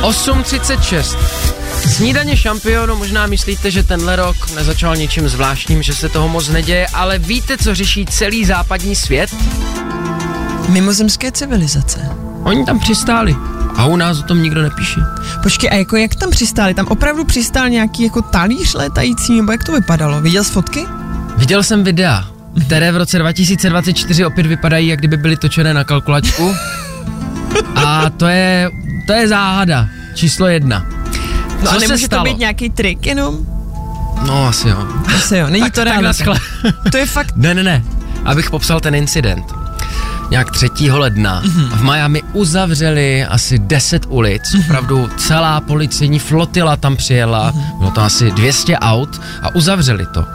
[0.00, 1.51] 8.36.
[1.88, 6.86] Snídaně šampionu, možná myslíte, že tenhle rok nezačal ničím zvláštním, že se toho moc neděje,
[6.86, 9.30] ale víte, co řeší celý západní svět?
[10.68, 12.00] Mimozemské civilizace.
[12.42, 13.36] Oni tam přistáli
[13.76, 15.00] a u nás o tom nikdo nepíše.
[15.42, 16.74] Počkej, a jako jak tam přistáli?
[16.74, 20.20] Tam opravdu přistál nějaký jako talíř létající, nebo jak to vypadalo?
[20.20, 20.86] Viděl jsi fotky?
[21.36, 22.28] Viděl jsem videa,
[22.66, 26.54] které v roce 2024 opět vypadají, jak kdyby byly točené na kalkulačku.
[27.74, 28.70] A to je,
[29.06, 29.88] to je záhada.
[30.14, 31.01] Číslo jedna.
[31.62, 33.38] No Co a nemůže to být nějaký trik jenom?
[34.26, 34.76] No asi jo.
[35.16, 36.40] Asi jo, není Tak- to naschle.
[36.90, 37.84] To je fakt, Ne, ne, ne.
[38.24, 39.44] Abych popsal ten incident.
[40.30, 40.90] nějak 3.
[40.90, 41.42] ledna.
[41.44, 41.64] Mhm.
[41.68, 47.78] V Miami uzavřeli asi 10 ulic, opravdu celá policejní flotila tam přijela, Mhm.
[47.78, 50.26] bylo tam asi 200 aut a uzavřeli to.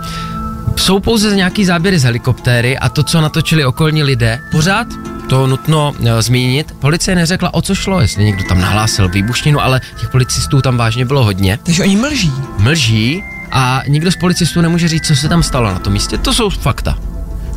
[0.75, 4.87] Jsou pouze nějaký záběry z helikoptéry a to, co natočili okolní lidé, pořád
[5.27, 6.71] to nutno e, zmínit.
[6.79, 11.05] Policie neřekla, o co šlo, jestli někdo tam nahlásil výbušninu, ale těch policistů tam vážně
[11.05, 11.59] bylo hodně.
[11.63, 12.31] Takže oni mlží.
[12.59, 16.17] Mlží a nikdo z policistů nemůže říct, co se tam stalo na tom místě.
[16.17, 16.97] To jsou fakta.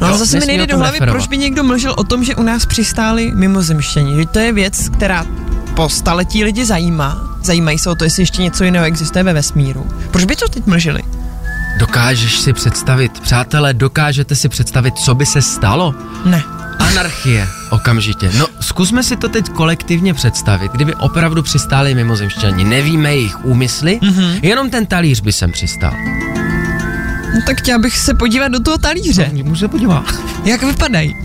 [0.01, 1.19] No ale Jo, zase mi nejde do hlavy, referovat.
[1.19, 4.17] proč by někdo mlžil o tom, že u nás přistáli mimozemštění.
[4.17, 5.27] Že to je věc, která
[5.75, 7.23] po staletí lidi zajímá.
[7.43, 9.87] Zajímají se o to, jestli ještě něco jiného existuje ve vesmíru.
[10.11, 11.03] Proč by to teď mlžili?
[11.79, 15.95] Dokážeš si představit, přátelé, dokážete si představit, co by se stalo?
[16.25, 16.43] Ne.
[16.81, 18.31] Anarchie, okamžitě.
[18.39, 22.65] No, zkusme si to teď kolektivně představit, kdyby opravdu přistáli mimozemšťani.
[22.65, 24.41] Nevíme jejich úmysly, mm-hmm.
[24.43, 25.93] jenom ten talíř by sem přistál.
[27.35, 29.31] No tak chtěla bych se podívat do toho talíře.
[29.43, 30.05] Můžu se podívat.
[30.45, 31.17] Jak vypadají?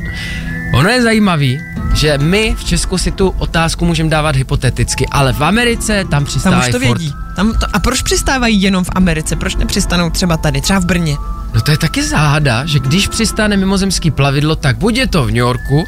[0.74, 1.60] Ono je zajímavý,
[1.94, 6.24] že my v Česku si tu otázku můžeme dávat hypoteticky, ale v Americe tam Tam
[6.24, 7.14] už přistávají to vědí.
[7.36, 9.36] Tam to, a proč přistávají jenom v Americe?
[9.36, 11.16] Proč nepřistanou třeba tady, třeba v Brně?
[11.56, 15.28] No to je taky záhada, že když přistane mimozemský plavidlo, tak buď je to v
[15.28, 15.86] New Yorku,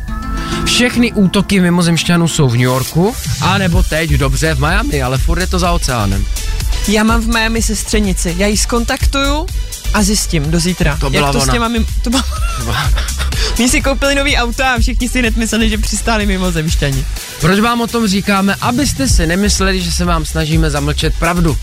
[0.65, 5.47] všechny útoky mimozemšťanů jsou v New Yorku, anebo teď dobře v Miami, ale furt je
[5.47, 6.25] to za oceánem.
[6.87, 8.35] Já mám v Miami sestřenici.
[8.37, 9.45] Já ji skontaktuju
[9.93, 10.97] a zjistím do zítra.
[10.99, 11.51] To byla Jak to ona.
[11.51, 11.85] s těma mim...
[12.03, 12.23] To byla...
[13.59, 17.05] Oni si koupili nový auto a všichni si hned mysleli, že přistáli mimozemšťani.
[17.41, 18.55] Proč vám o tom říkáme?
[18.61, 21.57] Abyste si nemysleli, že se vám snažíme zamlčet pravdu.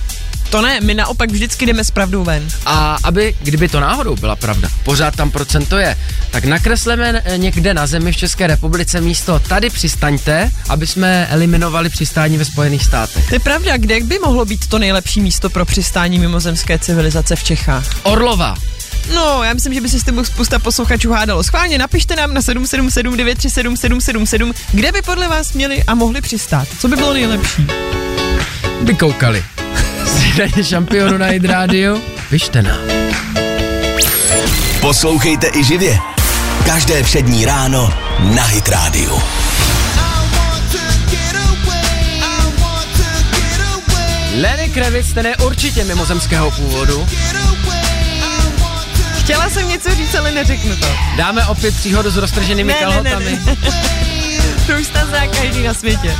[0.51, 2.49] To ne, my naopak vždycky jdeme s pravdou ven.
[2.66, 5.99] A aby, kdyby to náhodou byla pravda, pořád tam procento je,
[6.30, 11.89] tak nakresleme eh, někde na zemi v České republice místo tady přistaňte, aby jsme eliminovali
[11.89, 13.28] přistání ve Spojených státech.
[13.28, 17.45] To je pravda, kde by mohlo být to nejlepší místo pro přistání mimozemské civilizace v
[17.45, 17.87] Čechách?
[18.03, 18.55] Orlova.
[19.14, 21.43] No, já myslím, že by se s tím spousta posluchačů hádalo.
[21.43, 26.68] Schválně napište nám na 777 937 777, kde by podle vás měli a mohli přistát.
[26.78, 27.66] Co by bylo nejlepší?
[28.85, 29.45] By koukali.
[30.07, 31.99] Střídaně šampionu na Hit Radio.
[32.30, 32.78] Pište nám.
[34.80, 35.99] Poslouchejte i živě.
[36.66, 37.95] Každé přední ráno
[38.35, 39.22] na Hit Radio.
[44.41, 47.07] Lenny Kravitz, ten je určitě mimozemského původu.
[49.20, 50.87] Chtěla jsem něco říct, ale neřeknu to.
[51.16, 53.39] Dáme opět příhodu s roztrženými Ne, ne, ne, kalhotami.
[53.47, 53.57] ne.
[54.66, 56.14] to už tam zná každý na světě.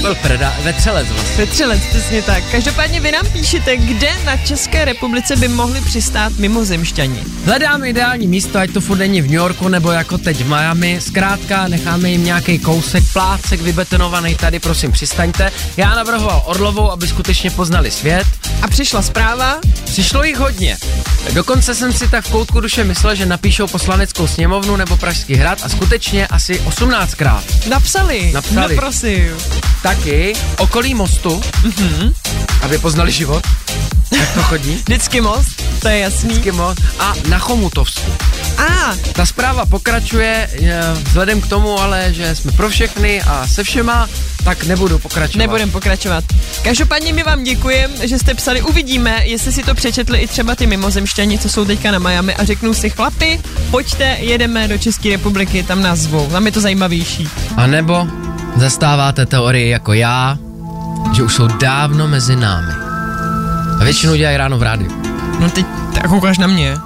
[0.00, 1.46] Byl preda, vetřelec vlastně.
[1.46, 2.44] Petřelec, přesně tak.
[2.50, 7.24] Každopádně vy nám píšete, kde na České republice by mohli přistát mimozemšťani.
[7.44, 11.00] Hledáme ideální místo, ať to furt není v New Yorku nebo jako teď v Miami.
[11.00, 15.52] Zkrátka necháme jim nějaký kousek, plácek vybetonovaný tady, prosím, přistaňte.
[15.76, 18.26] Já navrhoval Orlovou, aby skutečně poznali svět.
[18.68, 20.76] A přišla zpráva, Přišlo jich hodně.
[21.32, 25.58] Dokonce jsem si tak v koutku duše myslel, že napíšou poslaneckou sněmovnu nebo Pražský hrad
[25.62, 27.40] a skutečně asi 18krát.
[27.68, 28.32] napsali.
[28.32, 28.76] Napsali.
[28.76, 29.36] No prosím.
[29.82, 32.14] Taky okolí mostu, mm-hmm.
[32.62, 33.46] aby poznali život,
[34.18, 34.74] jak to chodí.
[34.86, 36.28] Vždycky most, to je jasný.
[36.28, 36.80] Vždycky most.
[36.98, 38.12] A na Chomutovsku.
[38.58, 40.48] A, Ta zpráva pokračuje,
[41.04, 44.08] vzhledem k tomu ale, že jsme pro všechny a se všema,
[44.44, 45.38] tak nebudu pokračovat.
[45.38, 46.24] nebudem pokračovat.
[46.62, 48.62] Každopádně my vám děkujeme, že jste psali.
[48.62, 52.44] Uvidíme, jestli si to přečetli i třeba ty mimozemšťani, co jsou teďka na Miami a
[52.44, 53.40] řeknou si chlapi,
[53.70, 56.26] pojďte, jedeme do České republiky, tam nás zvou.
[56.28, 57.28] Tam je to zajímavější.
[57.56, 58.06] A nebo
[58.56, 60.38] zastáváte teorii jako já,
[61.16, 62.72] že už jsou dávno mezi námi.
[63.80, 64.90] A většinou dělají ráno v rádiu.
[65.40, 66.76] No teď tak koukáš na mě.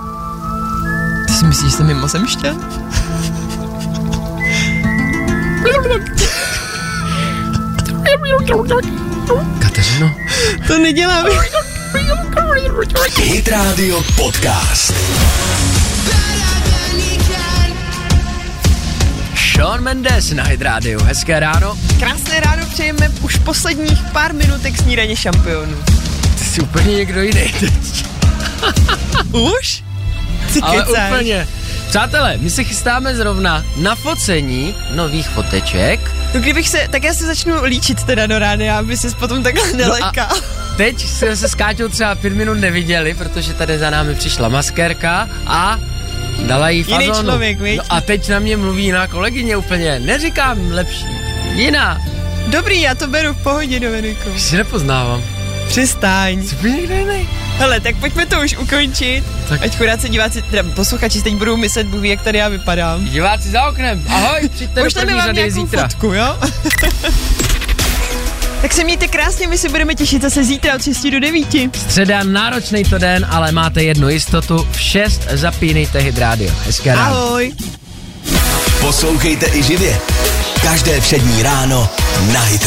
[1.42, 2.56] Si myslíš, že jsem mimozemšťan?
[9.58, 10.14] Kateřino?
[10.66, 11.26] To nedělám.
[13.22, 14.94] Hit Radio Podcast.
[19.36, 21.02] Sean Mendes na Hit Radio.
[21.04, 21.78] Hezké ráno.
[21.98, 25.76] Krásné ráno přejeme už posledních pár minutek snídaně šampionů.
[26.38, 28.06] Ty jsi úplně někdo jiný teď.
[29.32, 29.82] Už?
[30.52, 31.12] Ty Ale kecáš.
[31.12, 31.48] úplně.
[31.88, 36.00] Přátelé, my se chystáme zrovna na focení nových foteček.
[36.34, 39.72] No kdybych se, tak já se začnu líčit teda do rádia, aby se potom takhle
[39.72, 40.28] nelekal.
[40.76, 45.28] Teď jsme se s Káťou třeba pět minut neviděli, protože tady za námi přišla maskérka
[45.46, 45.78] a
[46.46, 47.28] dala jí Jiný fazonu.
[47.28, 47.76] člověk, viď?
[47.78, 51.06] No a teď na mě mluví jiná kolegyně úplně, neříkám lepší,
[51.54, 52.00] jiná.
[52.46, 54.30] Dobrý, já to beru v pohodě, Dominiku.
[54.30, 55.22] Už si nepoznávám.
[55.68, 56.42] Přestaň.
[56.62, 57.28] Někdo jiný.
[57.58, 59.24] Hele, tak pojďme to už ukončit.
[59.48, 59.62] Tak.
[59.62, 63.04] Ať chudáci diváci, teda posluchači teď budou myslet, Bůh ví, jak tady já vypadám.
[63.04, 65.82] Diváci za oknem, ahoj, přijďte do Pošleme první vám řady nějakou zítra.
[65.82, 66.36] fotku, jo?
[68.62, 71.46] tak se mějte krásně, my si budeme těšit zase zítra od 6 do 9.
[71.76, 76.50] Středa, náročný to den, ale máte jednu jistotu, v 6 zapínejte Hit Radio.
[76.66, 77.16] Hezké ráno.
[77.16, 77.52] Ahoj.
[78.80, 79.98] Poslouchejte i živě.
[80.62, 81.88] Každé všední ráno
[82.32, 82.66] na Hit